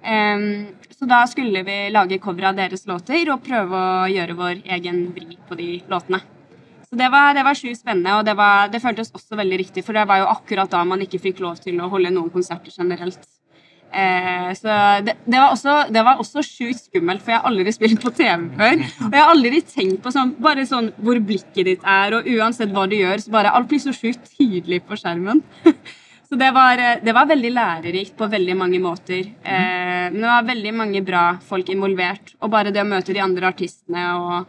Eh, 0.03 0.45
så 0.93 1.09
da 1.09 1.23
skulle 1.27 1.63
vi 1.67 1.77
lage 1.91 2.21
cover 2.23 2.51
av 2.51 2.59
deres 2.59 2.85
låter 2.87 3.31
og 3.33 3.43
prøve 3.45 3.79
å 3.79 4.07
gjøre 4.11 4.37
vår 4.39 4.63
egen 4.77 5.05
vri 5.15 5.37
på 5.47 5.57
de 5.59 5.69
låtene. 5.89 6.21
Så 6.87 6.97
det 6.99 7.07
var, 7.09 7.31
det 7.33 7.41
var 7.41 7.57
sjukt 7.57 7.79
spennende, 7.79 8.19
og 8.19 8.27
det, 8.27 8.35
var, 8.37 8.67
det 8.69 8.83
føltes 8.83 9.09
også 9.17 9.39
veldig 9.39 9.57
riktig, 9.63 9.81
for 9.85 9.97
det 9.97 10.05
var 10.05 10.21
jo 10.21 10.29
akkurat 10.29 10.69
da 10.69 10.83
man 10.85 11.01
ikke 11.01 11.23
fikk 11.23 11.41
lov 11.41 11.57
til 11.63 11.81
å 11.81 11.89
holde 11.89 12.13
noen 12.13 12.29
konserter 12.33 12.69
generelt. 12.69 13.25
Eh, 13.93 14.49
så 14.58 14.75
det, 15.06 15.13
det 15.25 15.38
var 15.38 15.51
også, 15.53 15.73
det 15.93 16.01
også 16.01 16.41
sjukt 16.45 16.88
skummelt, 16.88 17.21
for 17.21 17.34
jeg 17.34 17.41
har 17.41 17.49
aldri 17.49 17.73
spilt 17.75 18.01
på 18.01 18.12
TV 18.17 18.47
før. 18.58 18.86
Og 19.06 19.17
jeg 19.17 19.21
har 19.21 19.34
aldri 19.34 19.60
tenkt 19.69 19.99
på 20.03 20.13
sånn, 20.15 20.34
bare 20.41 20.65
sånn 20.69 20.89
hvor 20.97 21.19
blikket 21.21 21.67
ditt 21.69 21.86
er, 21.86 22.17
og 22.17 22.29
uansett 22.34 22.73
hva 22.73 22.88
du 22.89 22.95
gjør, 22.97 23.21
så 23.21 23.34
bare 23.36 23.51
alt 23.53 23.69
blir 23.69 23.84
så 23.84 23.93
sjukt 23.95 24.32
tydelig 24.34 24.82
på 24.88 24.97
skjermen. 24.99 25.43
Så 26.34 26.38
det 26.39 26.47
var, 26.49 26.79
det 27.06 27.13
var 27.13 27.27
veldig 27.29 27.49
lærerikt 27.53 28.15
på 28.17 28.25
veldig 28.25 28.53
mange 28.58 28.79
måter. 28.82 29.27
Eh, 29.45 30.08
men 30.10 30.15
det 30.17 30.32
var 30.32 30.47
veldig 30.47 30.71
mange 30.73 31.03
bra 31.06 31.21
folk 31.45 31.67
involvert. 31.69 32.32
Og 32.41 32.49
bare 32.49 32.71
det 32.73 32.82
å 32.82 32.88
møte 32.89 33.13
de 33.13 33.21
andre 33.21 33.51
artistene 33.51 34.08
og 34.17 34.39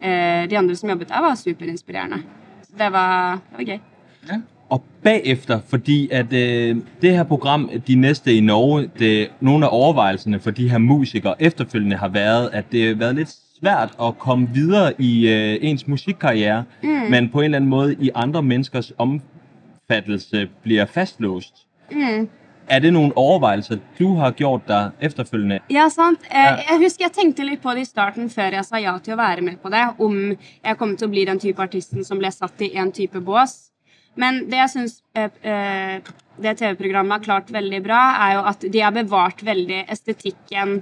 eh, 0.00 0.46
de 0.48 0.56
andre 0.56 0.78
som 0.80 0.88
jobbet 0.88 1.10
der, 1.10 1.26
var 1.26 1.36
superinspirerende. 1.36 2.22
Så 2.64 2.80
det 2.80 2.88
var, 2.94 3.42
det 3.50 3.58
var 3.58 3.68
gøy. 3.68 3.82
Ja. 4.30 4.40
Og 4.70 4.82
bagefter, 5.02 5.60
fordi 5.68 6.08
at 6.12 6.32
øh, 6.32 6.76
det 7.02 7.12
her 7.12 7.22
program, 7.22 7.70
de 7.86 7.94
næste 7.94 8.34
i 8.34 8.40
Norge, 8.40 8.90
det, 8.98 9.30
nogle 9.40 9.66
af 9.66 9.68
overvejelserne 9.72 10.40
for 10.40 10.50
de 10.50 10.70
her 10.70 10.78
musikere 10.78 11.42
efterfølgende 11.42 11.96
har 11.96 12.08
været, 12.08 12.50
at 12.52 12.64
det 12.72 12.88
har 12.88 12.94
været 12.94 13.14
lidt 13.14 13.36
svært 13.60 13.90
at 14.02 14.18
komme 14.18 14.48
videre 14.54 14.92
i 14.98 15.28
øh, 15.28 15.58
ens 15.60 15.86
musikkarriere, 15.86 16.64
mm. 16.82 16.88
men 16.88 17.28
på 17.28 17.40
en 17.40 17.44
eller 17.44 17.58
anden 17.58 17.70
måde 17.70 17.96
i 18.00 18.10
andre 18.14 18.42
menneskers 18.42 18.92
omfattelse 18.98 20.48
bliver 20.62 20.84
fastlåst. 20.84 21.54
Mm. 21.92 22.28
Er 22.68 22.78
det 22.78 22.92
nogle 22.92 23.12
overvejelser, 23.16 23.76
du 23.98 24.14
har 24.14 24.30
gjort 24.30 24.60
dig 24.68 24.90
efterfølgende? 25.00 25.58
Ja, 25.70 25.88
sant. 25.88 26.20
Jeg 26.32 26.78
husker 26.78 27.04
jeg 27.04 27.12
tenkte 27.12 27.44
litt 27.44 27.62
på 27.62 27.70
det 27.74 27.82
i 27.82 27.84
starten 27.84 28.30
før 28.30 28.54
jeg 28.54 28.64
sa 28.64 28.78
ja 28.78 28.92
til 29.02 29.16
å 29.16 29.18
være 29.18 29.42
med 29.42 29.56
på 29.62 29.72
det, 29.72 29.82
om 29.98 30.36
jeg 30.64 30.78
kom 30.78 30.94
til 30.96 31.08
å 31.08 31.10
bli 31.10 31.24
den 31.26 31.42
type 31.42 31.62
artisten 31.62 32.06
som 32.06 32.22
ble 32.22 32.30
satt 32.30 32.62
i 32.62 32.70
en 32.78 32.92
type 32.94 33.20
bås. 33.26 33.69
Men 34.18 34.44
det 34.50 34.58
jeg 34.58 34.72
syns 34.72 34.96
eh, 35.14 35.30
eh, 35.46 36.12
det 36.40 36.54
TV-programmet 36.58 37.18
har 37.18 37.24
klart 37.24 37.52
veldig 37.54 37.82
bra, 37.84 38.00
er 38.26 38.36
jo 38.36 38.46
at 38.50 38.64
de 38.72 38.82
har 38.82 38.94
bevart 38.96 39.42
veldig 39.46 39.84
estetikken 39.92 40.80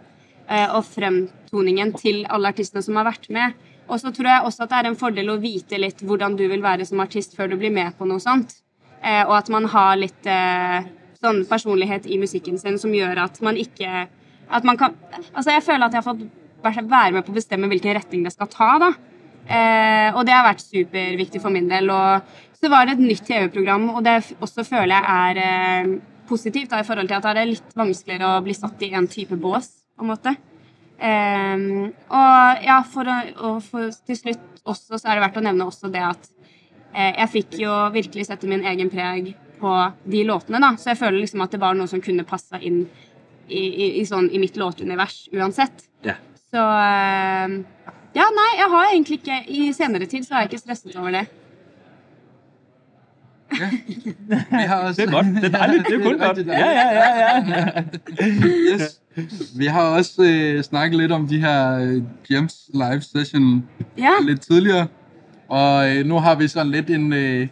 eh, 0.49 0.69
og 0.69 0.85
fremtoningen 0.89 1.93
til 1.99 2.23
alle 2.31 2.55
artistene 2.55 2.85
som 2.85 2.97
har 3.01 3.09
vært 3.11 3.29
med. 3.35 3.59
Og 3.89 4.01
så 4.01 4.13
tror 4.13 4.31
jeg 4.31 4.45
også 4.47 4.65
at 4.65 4.73
det 4.73 4.79
er 4.79 4.91
en 4.91 5.01
fordel 5.01 5.33
å 5.33 5.41
vite 5.41 5.81
litt 5.81 6.03
hvordan 6.05 6.37
du 6.37 6.45
vil 6.49 6.65
være 6.65 6.87
som 6.89 7.01
artist 7.05 7.37
før 7.37 7.53
du 7.53 7.59
blir 7.61 7.73
med 7.73 7.97
på 7.99 8.09
noe 8.09 8.21
sånt. 8.21 8.59
Og 8.99 9.33
at 9.33 9.49
man 9.55 9.65
har 9.71 9.95
litt 9.97 10.27
sånn 11.23 11.45
personlighet 11.49 12.05
i 12.11 12.19
musikken 12.21 12.59
sin 12.61 12.77
som 12.83 12.93
gjør 12.93 13.23
at 13.23 13.39
man 13.47 13.57
ikke 13.57 14.09
at 14.49 14.65
man 14.65 14.79
kan, 14.81 14.97
altså 15.33 15.51
Jeg 15.51 15.63
føler 15.63 15.87
at 15.87 15.95
jeg 15.95 16.03
har 16.03 16.09
fått 16.09 16.25
være 16.63 17.13
med 17.13 17.25
på 17.25 17.33
å 17.33 17.37
bestemme 17.37 17.69
hvilken 17.71 17.97
retning 17.97 18.25
det 18.27 18.35
skal 18.35 18.51
ta. 18.53 18.71
da. 18.83 18.93
Eh, 19.49 20.11
og 20.13 20.27
det 20.29 20.35
har 20.35 20.45
vært 20.45 20.67
superviktig 20.67 21.41
for 21.41 21.55
min 21.55 21.71
del. 21.71 21.89
Og 21.93 22.59
så 22.59 22.71
var 22.73 22.87
det 22.87 22.99
et 22.99 23.05
nytt 23.07 23.25
TV-program, 23.27 23.89
og 23.97 24.05
det 24.05 24.19
også 24.45 24.67
føler 24.67 24.97
jeg 24.99 25.05
er 25.15 25.43
eh, 25.45 25.97
positivt 26.29 26.73
da, 26.73 26.83
i 26.83 26.87
forhold 26.87 27.09
til 27.09 27.19
at 27.19 27.27
det 27.31 27.43
er 27.43 27.53
litt 27.55 27.77
vanskeligere 27.79 28.37
å 28.37 28.45
bli 28.45 28.57
satt 28.57 28.85
i 28.85 28.93
en 28.99 29.09
type 29.11 29.39
bås, 29.41 29.71
på 29.97 30.05
en 30.05 30.13
måte. 30.13 30.35
Eh, 30.99 31.67
og 32.11 32.65
ja, 32.67 32.81
for, 32.93 33.11
og 33.39 33.61
for 33.65 33.93
til 34.07 34.19
slutt 34.19 34.65
også 34.69 34.99
så 34.99 35.09
er 35.09 35.17
det 35.17 35.25
verdt 35.29 35.39
å 35.41 35.45
nevne 35.47 35.69
også 35.69 35.91
det 35.93 36.03
at 36.05 36.27
eh, 36.93 37.13
jeg 37.15 37.33
fikk 37.37 37.61
jo 37.63 37.77
virkelig 37.95 38.29
sette 38.29 38.51
min 38.51 38.67
egen 38.69 38.91
preg 38.93 39.33
på 39.59 39.75
de 40.07 40.25
låtene, 40.27 40.61
da. 40.63 40.75
Så 40.79 40.93
jeg 40.93 41.01
føler 41.01 41.23
liksom 41.23 41.43
at 41.47 41.55
det 41.55 41.63
var 41.63 41.79
noe 41.79 41.91
som 41.91 42.03
kunne 42.03 42.27
passa 42.29 42.61
inn 42.61 42.85
i, 43.49 43.63
i, 43.63 43.87
i, 44.01 44.05
sånn, 44.07 44.29
i 44.31 44.43
mitt 44.43 44.59
låtunivers 44.61 45.27
uansett. 45.35 45.87
Yeah. 46.05 46.21
Så 46.53 46.63
eh, 46.63 47.95
Ja, 48.19 48.27
nei, 48.39 48.53
jeg 48.59 48.69
har 48.73 48.87
egentlig 48.93 49.19
ikke 49.21 49.37
I 49.49 49.73
senere 49.77 50.07
tid 50.11 50.25
så 50.27 50.35
har 50.35 50.41
jeg 50.43 50.53
ikke 50.53 50.63
stresset 50.65 50.97
over 50.97 51.11
det. 51.11 51.27
Ja. 54.53 54.75
også, 54.87 55.03
Det 55.03 55.09
er 55.09 55.13
godt. 55.13 55.27
Det 55.27 55.45
er 55.55 55.59
dejligt. 55.59 55.87
Det 55.87 55.95
er 56.01 56.03
kun 56.03 56.19
godt. 56.19 56.47
Ja, 56.47 56.71
ja, 56.71 56.89
ja, 56.99 57.37
ja. 57.49 57.83
Yes. 58.75 59.01
Vi 59.59 59.67
har 59.67 59.83
også 59.83 60.23
øh, 60.23 60.63
snakket 60.63 60.99
litt 61.01 61.13
om 61.13 61.29
de 61.29 61.39
her 61.41 61.79
øh, 61.79 62.03
Gems 62.29 62.55
live 62.75 63.01
session 63.01 63.65
Ja. 63.99 64.11
litt 64.27 64.41
tidligere. 64.41 64.87
Og 65.49 65.97
øh, 65.97 66.05
nå 66.07 66.19
har 66.19 66.35
vi 66.37 66.49
sånn 66.49 66.71
litt 66.71 66.91
en, 66.91 67.13
øh, 67.13 67.49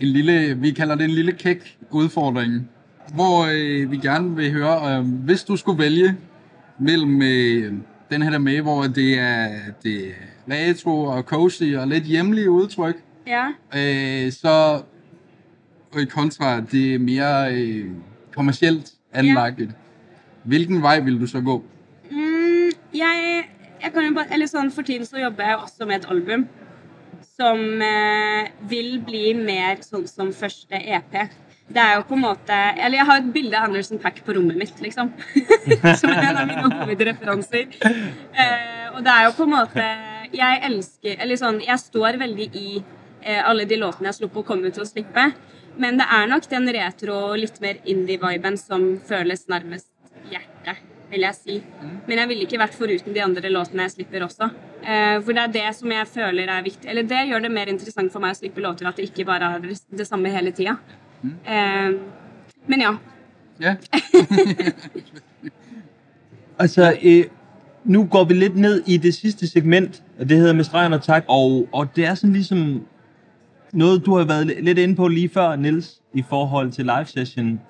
en 0.00 0.08
lille, 0.08 0.54
vi 0.62 0.70
kalder 0.70 0.94
det 0.94 1.04
en 1.04 1.10
lille 1.16 1.32
kæk 1.32 1.66
udfordring. 1.90 2.68
Hvor 3.14 3.46
øh, 3.50 3.90
vi 3.90 3.96
gerne 3.96 4.36
vil 4.36 4.52
høre, 4.52 4.98
øh, 4.98 5.04
hvis 5.24 5.44
du 5.44 5.56
skulle 5.56 5.78
velge 5.82 6.14
mellom 6.78 7.22
den 8.10 8.22
her 8.22 8.30
der 8.30 8.38
med, 8.38 8.60
hvor 8.60 8.82
det 8.82 9.18
er, 9.18 9.48
det 9.82 10.08
er 10.08 10.12
retro 10.48 11.04
og 11.04 11.22
cozy 11.22 11.74
og 11.76 11.88
lidt 11.88 12.04
hjemlige 12.04 12.50
udtryk, 12.50 12.96
Ja. 13.26 13.46
øh, 13.76 14.32
så 14.32 14.82
og 15.92 16.00
i 16.00 16.04
kontra 16.04 16.60
det 16.60 16.94
er 16.94 16.98
mere 16.98 17.54
øh, 17.54 17.90
kommercielt 18.34 18.90
anlagt. 19.12 19.60
Hvilken 20.44 20.82
vej 20.82 21.00
vil 21.00 21.20
du 21.20 21.26
så 21.26 21.40
gå? 21.40 21.64
Mm, 22.10 22.70
jeg, 22.94 23.44
jeg 23.82 23.92
kan 23.92 24.04
jo 24.08 24.14
bare, 24.14 24.32
eller 24.32 24.46
sånn, 24.46 24.70
For 24.70 24.82
tiden 24.82 25.06
så 25.06 25.18
jobber 25.18 25.44
jeg 25.44 25.56
også 25.56 25.86
med 25.86 25.96
et 25.96 26.06
album 26.10 26.46
som 27.40 27.60
eh, 27.82 28.48
vil 28.70 29.02
bli 29.06 29.32
mer 29.34 29.76
sånn 29.82 30.06
som 30.08 30.32
første 30.32 30.74
EP. 30.74 31.14
Det 31.68 31.80
er 31.82 31.98
jo 31.98 32.04
på 32.08 32.16
en 32.16 32.22
måte 32.24 32.56
Eller 32.80 32.96
jeg 32.96 33.06
har 33.10 33.18
et 33.20 33.32
bilde 33.32 33.58
av 33.58 33.68
Anderson 33.68 34.00
Pack 34.00 34.22
på 34.24 34.34
rommet 34.36 34.56
mitt, 34.56 34.78
liksom. 34.80 35.10
som 36.00 36.12
er 36.14 36.30
en 36.30 36.40
av 36.40 36.46
mine 36.48 36.70
hovedreferanser. 36.78 37.74
Eh, 37.84 38.86
og 38.94 39.02
det 39.04 39.12
er 39.12 39.26
jo 39.26 39.34
på 39.36 39.44
en 39.44 39.52
måte 39.52 39.88
Jeg 40.32 40.62
elsker 40.70 41.20
Eller 41.20 41.40
sånn 41.40 41.60
Jeg 41.64 41.82
står 41.82 42.20
veldig 42.22 42.48
i 42.56 42.68
eh, 42.80 43.42
alle 43.42 43.68
de 43.68 43.80
låtene 43.80 44.08
jeg 44.08 44.20
slo 44.22 44.30
på 44.32 44.44
og 44.44 44.48
kommer 44.48 44.72
til 44.72 44.84
å 44.84 44.88
slippe. 44.88 45.28
Men 45.78 46.00
det 46.00 46.08
er 46.10 46.30
nok 46.30 46.46
den 46.50 46.66
retro, 46.74 47.16
litt 47.38 47.60
mer 47.62 47.78
indie-viben 47.86 48.56
som 48.58 48.86
føles 49.06 49.44
nærmest 49.50 49.86
hjertet, 50.26 50.80
vil 51.12 51.22
jeg 51.22 51.36
si. 51.38 51.58
Men 52.08 52.22
jeg 52.22 52.30
ville 52.32 52.46
ikke 52.48 52.58
vært 52.58 52.74
foruten 52.74 53.14
de 53.14 53.22
andre 53.22 53.52
låtene 53.52 53.86
jeg 53.86 53.94
slipper 53.94 54.24
også. 54.26 54.48
Eh, 54.82 55.18
for 55.22 55.36
det 55.36 55.44
er 55.44 55.52
det 55.54 55.66
som 55.78 55.94
jeg 55.94 56.10
føler 56.10 56.50
er 56.50 56.64
viktig. 56.66 56.88
Eller 56.90 57.06
det 57.06 57.20
gjør 57.28 57.46
det 57.46 57.52
mer 57.54 57.70
interessant 57.70 58.10
for 58.14 58.24
meg 58.24 58.34
å 58.34 58.40
slippe 58.40 58.64
låter, 58.64 58.90
at 58.90 58.98
det 58.98 59.06
ikke 59.06 59.28
bare 59.28 59.52
er 59.58 59.68
det 59.70 60.08
samme 60.08 60.32
hele 60.34 60.50
tida. 60.56 60.74
Eh, 61.24 61.92
men 62.66 62.80
ja. 62.80 62.96
Ja, 63.60 63.76
Altså, 66.58 66.96
øh, 67.02 67.24
nu 67.84 68.04
går 68.06 68.24
vi 68.24 68.34
lidt 68.34 68.56
ned 68.56 68.82
i 68.86 68.96
det 68.96 69.14
sidste 69.14 69.46
segment, 69.48 70.02
og 70.18 70.28
det 70.28 70.36
hedder 70.36 70.52
med 70.52 70.64
stregen 70.64 70.92
og 70.92 71.02
tak, 71.02 71.24
og, 71.28 71.68
og 71.72 71.96
det 71.96 72.06
er 72.06 72.14
sådan 72.14 72.32
ligesom 72.32 72.82
noget, 73.72 74.06
du 74.06 74.16
har 74.16 74.24
været 74.24 74.44
li- 74.50 74.60
lidt 74.60 74.78
inde 74.78 74.96
på 74.96 75.08
lige 75.08 75.28
før, 75.28 75.56
Nils, 75.56 76.00
i 76.14 76.24
forhold 76.28 76.72
til 76.72 76.84
live 76.84 77.04
session, 77.06 77.60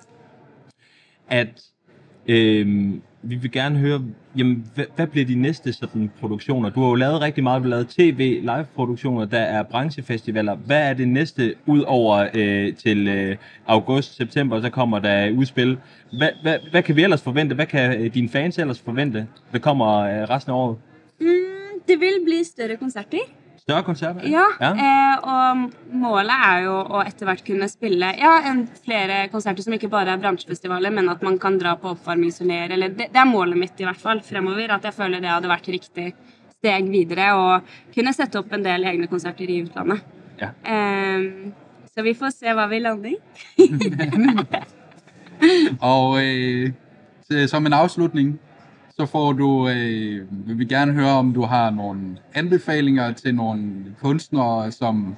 at 1.27 1.61
øh, 2.27 2.93
vi 3.21 3.35
vil 3.35 3.51
gerne 3.51 3.79
høre, 3.79 4.01
jamen, 4.37 4.65
hvad, 4.75 4.85
hvad 4.95 5.07
bliver 5.07 5.25
de 5.25 5.35
næste 5.35 5.73
sådan, 5.73 6.11
produktioner? 6.19 6.69
Du 6.69 6.81
har 6.81 6.87
jo 6.87 6.95
lavet 6.95 7.21
rigtig 7.21 7.43
meget, 7.43 7.59
du 7.59 7.63
har 7.63 7.69
lavet 7.69 7.87
tv, 7.87 8.39
live-produktioner, 8.41 9.25
der 9.25 9.39
er 9.39 9.63
branchefestivaler. 9.63 10.55
Hvad 10.55 10.89
er 10.89 10.93
det 10.93 11.07
næste, 11.07 11.55
ud 11.65 11.81
over 11.81 12.27
øh, 12.33 12.75
til 12.75 13.07
øh, 13.07 13.37
august, 13.67 14.15
september, 14.15 14.61
så 14.61 14.69
kommer 14.69 14.99
der 14.99 15.31
udspil? 15.31 15.77
Hvad, 16.17 16.29
hvad, 16.41 16.57
hvad 16.71 16.83
kan 16.83 16.95
vi 16.95 17.03
ellers 17.03 17.21
forvente? 17.21 17.55
Hvad 17.55 17.65
kan 17.65 18.01
øh, 18.01 18.13
dine 18.13 18.29
fans 18.29 18.57
ellers 18.57 18.79
forvente, 18.79 19.27
der 19.51 19.59
kommer 19.59 19.97
øh, 19.97 20.29
resten 20.29 20.51
af 20.51 20.55
året? 20.55 20.77
Mm, 21.19 21.27
det 21.87 21.99
vil 21.99 22.25
bli 22.25 22.43
større 22.43 22.77
konserter. 22.77 23.17
Større 23.69 23.85
koncerter? 23.85 24.25
Ja, 24.25 24.47
ja. 24.57 24.71
Eh, 24.73 25.15
og 25.29 25.93
målet 26.01 26.45
er 26.47 26.63
jo 26.65 26.73
å 26.89 27.03
etter 27.05 27.27
hvert 27.29 27.45
kunne 27.45 27.67
spille 27.69 28.07
ja, 28.17 28.31
en, 28.49 28.63
flere 28.81 29.29
konserter 29.29 29.61
som 29.65 29.73
ikke 29.77 29.91
bare 29.91 30.15
er 30.15 30.21
bransjefestivaler, 30.23 30.89
men 30.95 31.11
at 31.13 31.21
man 31.25 31.37
kan 31.41 31.59
dra 31.61 31.75
på 31.77 31.91
oppvarmingsturneer. 31.93 32.69
Eller 32.73 32.89
det, 32.97 33.11
det 33.13 33.21
er 33.21 33.29
målet 33.29 33.57
mitt 33.61 33.77
i 33.77 33.85
hvert 33.85 34.01
fall 34.01 34.21
fremover. 34.25 34.73
At 34.73 34.85
jeg 34.89 34.97
føler 34.97 35.21
det 35.21 35.29
hadde 35.29 35.53
vært 35.53 35.69
riktig 35.69 36.07
steg 36.57 36.89
videre. 36.89 37.27
Og 37.37 37.53
kunne 37.93 38.17
sette 38.17 38.41
opp 38.41 38.49
en 38.57 38.65
del 38.65 38.81
egne 38.89 39.05
konserter 39.11 39.45
i 39.53 39.61
utlandet. 39.67 40.01
Ja. 40.41 40.49
Eh, 40.63 41.19
så 41.93 41.99
vi 42.05 42.13
får 42.17 42.31
se 42.33 42.49
hva 42.55 42.65
vi 42.71 42.79
lander 42.81 43.09
i. 43.13 43.17
og 45.93 46.17
eh, 46.23 46.73
som 47.47 47.65
en 47.69 47.81
afslutning, 47.83 48.29
så 48.99 49.05
får 49.05 49.33
du, 49.33 49.67
øh, 49.69 50.47
vil 50.47 50.59
vi 50.59 50.65
gerne 50.65 50.91
høre, 50.93 51.11
om 51.11 51.33
du 51.33 51.41
har 51.41 51.69
noen 51.71 52.19
anbefalinger 52.33 53.11
til 53.11 53.35
noen 53.35 53.95
kunstnere, 54.01 54.71
som 54.71 55.15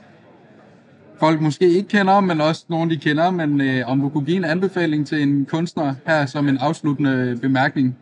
folk 1.19 1.41
måske 1.41 1.69
ikke 1.69 1.89
kjenner, 1.89 2.19
men 2.21 2.41
også 2.41 2.65
noen 2.69 2.89
de 2.89 2.97
kjenner. 2.97 3.31
men 3.31 3.61
eh, 3.61 3.89
om 3.89 3.99
du 4.01 4.09
kunne 4.09 4.25
gi 4.25 4.35
en 4.35 4.45
anbefaling 4.45 5.07
til 5.07 5.21
en 5.21 5.45
kunstner 5.45 5.95
her 6.07 6.25
som 6.25 6.47
en 6.47 6.57
avsluttende 6.61 7.37
bemærkning. 7.41 7.97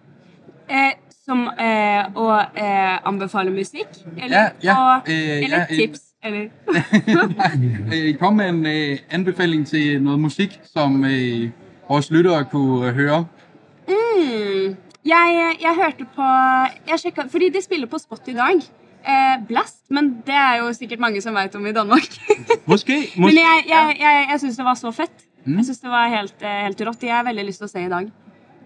Eh, 0.69 0.91
som 1.25 1.47
eh, 1.59 2.03
å 2.15 2.27
eh, 2.57 3.07
anbefale 3.07 3.51
musikk? 3.51 3.87
Eller, 4.23 4.37
Ja, 4.37 4.47
ja, 4.63 4.75
og, 4.95 5.01
eh, 5.07 5.43
eller 5.43 5.57
ja, 5.57 5.63
eh. 5.69 5.75
tips? 5.77 6.01
Eller 6.23 6.49
Øh, 8.09 8.15
Kom 8.17 8.33
med 8.33 8.49
en 8.49 8.65
øh, 8.65 8.97
anbefaling 9.11 9.67
til 9.67 10.01
noe 10.01 10.17
musikk 10.17 10.59
som 10.73 11.05
øh, 11.05 11.49
vores 11.89 12.11
lyttere 12.11 12.45
kunne 12.45 12.87
øh, 12.87 12.95
høre. 12.95 13.25
Mm. 13.87 14.75
Jeg, 15.09 15.55
jeg 15.63 15.73
hørte 15.79 16.05
på 16.15 16.27
jeg 16.91 16.99
sjekket, 17.01 17.31
Fordi 17.33 17.49
de 17.55 17.61
spiller 17.63 17.87
på 17.89 17.97
Spot 18.01 18.27
i 18.29 18.35
dag. 18.37 18.61
Eh, 19.09 19.35
Blast. 19.47 19.79
Men 19.89 20.09
det 20.27 20.35
er 20.35 20.59
jo 20.61 20.73
sikkert 20.75 20.99
mange 20.99 21.21
som 21.23 21.35
vet 21.39 21.55
om 21.55 21.65
i 21.65 21.73
Danmark. 21.73 22.09
Måske, 22.71 22.97
men 23.15 23.21
måske. 23.29 23.39
jeg, 23.41 23.63
jeg, 23.69 23.95
jeg, 23.99 24.25
jeg 24.31 24.39
syns 24.43 24.57
det 24.59 24.65
var 24.67 24.77
så 24.77 24.91
fett. 24.91 25.25
Mm. 25.45 25.55
Jeg 25.57 25.65
synes 25.69 25.79
det 25.85 25.89
var 25.93 26.09
helt, 26.11 26.35
eh, 26.43 26.63
helt 26.67 26.81
rått. 26.87 27.01
Det 27.01 27.09
har 27.13 27.23
veldig 27.25 27.45
lyst 27.47 27.63
til 27.63 27.69
å 27.69 27.71
se 27.71 27.85
i 27.85 27.89
dag. 27.91 28.09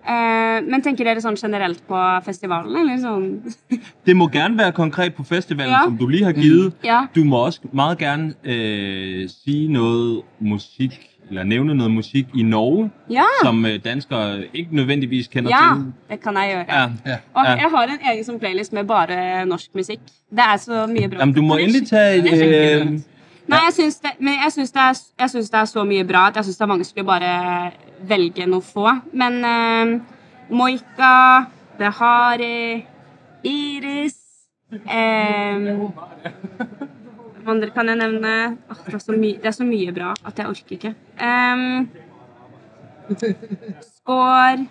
Eh, 0.03 0.58
men 0.67 0.82
tenker 0.84 1.08
dere 1.08 1.21
sånn 1.23 1.38
generelt 1.39 1.79
på 1.88 1.99
festivalen, 2.25 2.75
eller 2.82 2.97
sånn? 2.99 3.29
Det 4.10 4.15
må 4.19 4.27
gerne 4.34 4.58
være 4.60 4.73
konkret 4.75 5.15
på 5.15 5.23
festivalen, 5.23 5.71
Ja. 5.71 5.86
som 5.86 5.95
du 6.01 6.08
lige 6.12 6.25
har 6.27 6.36
givet. 6.36 6.73
Ja. 6.84 7.06
Du 7.15 7.21
må 7.23 7.45
også 7.47 7.71
meget 7.71 8.01
gerne 8.01 8.34
eh, 8.43 9.29
si 9.32 9.62
noe 9.71 10.23
musik, 10.43 10.97
eller 11.29 11.43
nævne 11.43 11.75
noget 11.75 11.91
musik 11.91 12.25
i 12.36 12.43
Norge, 12.43 12.91
Ja, 13.09 13.23
som 13.43 13.65
øh, 13.65 13.79
danskere 13.86 14.43
ikke 14.53 14.75
nødvendigvis 14.75 15.27
kender 15.27 15.51
ja 15.51 15.75
til. 15.75 15.93
det 16.09 16.21
kan 16.23 16.33
jeg 16.36 16.49
gjøre. 16.53 16.81
Ja. 16.81 16.89
Ja. 17.05 17.17
Og 17.33 17.45
jeg 17.45 17.67
har 17.75 17.83
en 17.83 17.99
egen 18.05 18.23
som 18.23 18.39
playlist 18.39 18.73
med 18.73 18.83
bare 18.83 19.45
norsk 19.45 19.75
musikk. 19.75 19.99
Det 20.29 20.39
er 20.39 20.57
så 20.57 20.88
mye 20.88 21.07
bra. 21.09 21.19
Jamen, 21.19 21.36
du 21.36 21.41
må 21.41 21.57
endelig 21.57 21.88
tage... 21.88 22.43
Er 22.43 22.81
Øh. 22.81 22.99
Nei, 23.47 23.59
jeg 23.67 23.73
syns 23.73 23.95
det, 23.95 24.12
men 24.19 24.33
jeg 24.43 24.51
syns 24.51 24.71
det, 24.71 24.81
er, 24.81 24.99
jeg 25.19 25.29
syns 25.29 25.49
det 25.49 25.59
er 25.59 25.65
så 25.65 25.83
mye 25.83 26.03
bra 26.07 26.27
at 26.27 26.36
jeg 26.36 26.45
syns 26.45 26.57
det 26.57 26.63
er 26.63 26.71
mange 26.71 26.86
å 27.01 27.03
bare 27.03 27.71
velge 28.07 28.45
noe 28.47 28.62
få. 28.63 28.88
Men 29.13 29.39
eh, 29.45 29.99
Moika, 30.49 31.43
Behari, 31.77 32.86
Iris 33.43 34.15
eh, 34.97 35.73
Hvem 37.43 37.58
andre 37.58 37.69
kan 37.75 37.89
jeg 37.91 37.99
nevne? 37.99 38.58
Oh, 38.71 38.77
det, 38.86 38.93
er 38.95 39.15
det 39.19 39.49
er 39.49 39.51
så 39.51 39.65
mye 39.67 39.91
bra 39.91 40.13
at 40.25 40.38
jeg 40.39 40.47
orker 40.47 40.75
ikke. 40.77 40.91
Um, 41.19 41.89
Skår 43.84 44.63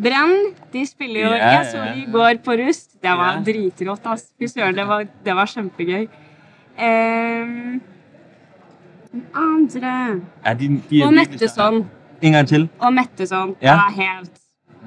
Brenn, 0.00 0.34
de 0.72 0.82
spiller 0.86 1.20
jo 1.20 1.30
Jeg 1.32 1.66
så 1.70 1.78
de 1.78 2.02
i 2.02 2.04
går 2.12 2.42
på 2.44 2.52
Rust. 2.60 3.00
Det 3.00 3.14
var 3.16 3.40
dritrått, 3.44 4.04
ass. 4.12 4.26
Fy 4.36 4.44
søren, 4.52 4.76
det 4.76 4.86
var, 4.88 5.06
det 5.24 5.36
var 5.36 5.48
kjempegøy. 5.48 6.04
Um, 6.76 7.80
andre 9.32 10.20
Og 11.04 11.12
Metteson. 11.16 11.86
En 12.20 12.32
gang 12.32 12.48
til. 12.48 12.68
Og 12.78 12.92
Metteson. 12.92 13.56
Ja. 13.62 13.74
Er 13.74 13.96
helt 13.96 14.40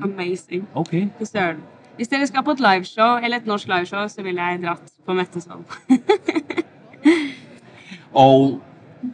amazing. 0.04 0.68
Okay. 0.76 1.08
Fy 1.18 1.24
søren. 1.24 1.66
Hvis 1.98 2.08
dere 2.08 2.28
skal 2.28 2.44
på 2.44 2.52
et 2.52 2.60
liveshow, 2.60 3.18
eller 3.18 3.38
et 3.38 3.46
norsk 3.50 3.68
liveshow, 3.68 4.08
så 4.08 4.22
ville 4.22 4.42
jeg 4.42 4.62
dratt 4.62 4.94
på 5.06 5.14
Metteson. 5.14 5.66
Og 8.14 8.62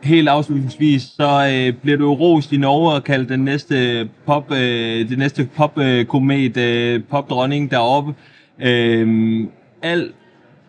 helt 0.04 0.30
afslutningsvis, 0.30 1.02
så 1.02 1.52
øh, 1.54 1.74
bliver 1.82 1.98
du 1.98 2.14
rost 2.14 2.52
i 2.52 2.58
Norge 2.58 2.94
og 2.94 3.04
kaldt 3.04 3.30
den 3.30 3.40
næste 3.40 4.10
pop, 4.26 4.52
øh, 4.52 5.10
det 5.10 5.18
næste 5.18 5.50
popkomet, 5.56 6.58
øh, 6.58 7.04
popdronning 7.10 7.72
deroppe. 7.72 8.14
Øh, 8.60 9.48
alt 9.82 10.16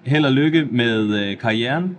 held 0.07 0.25
og 0.25 0.33
lykke 0.33 0.64
med 0.71 1.21
øh, 1.21 1.38
karrieren 1.38 1.97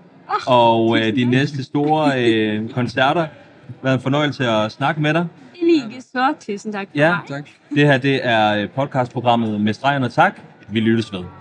og 0.47 0.97
øh, 0.97 1.15
de 1.15 1.25
næste 1.25 1.63
store 1.63 2.23
øh, 2.25 2.69
koncerter. 2.77 3.21
Det 3.21 3.75
har 3.81 3.83
været 3.83 3.95
en 3.95 4.01
fornøjelse 4.01 4.47
at 4.47 4.71
snakke 4.71 5.01
med 5.01 5.13
dig. 5.13 5.27
I 5.55 5.65
like 5.65 6.01
så. 6.01 6.33
Tusind 6.39 6.73
takk 6.73 6.89
for 6.91 6.97
Ja. 6.97 7.15
Tak. 7.27 7.49
Det 7.75 7.87
her 7.87 7.97
det 7.97 8.19
er 8.23 8.55
øh, 8.55 8.69
podcastprogrammet 8.69 9.61
med 9.61 9.73
stregen 9.73 10.03
og 10.03 10.11
tak. 10.11 10.41
Vi 10.69 10.79
lyttes 10.79 11.13
ved. 11.13 11.40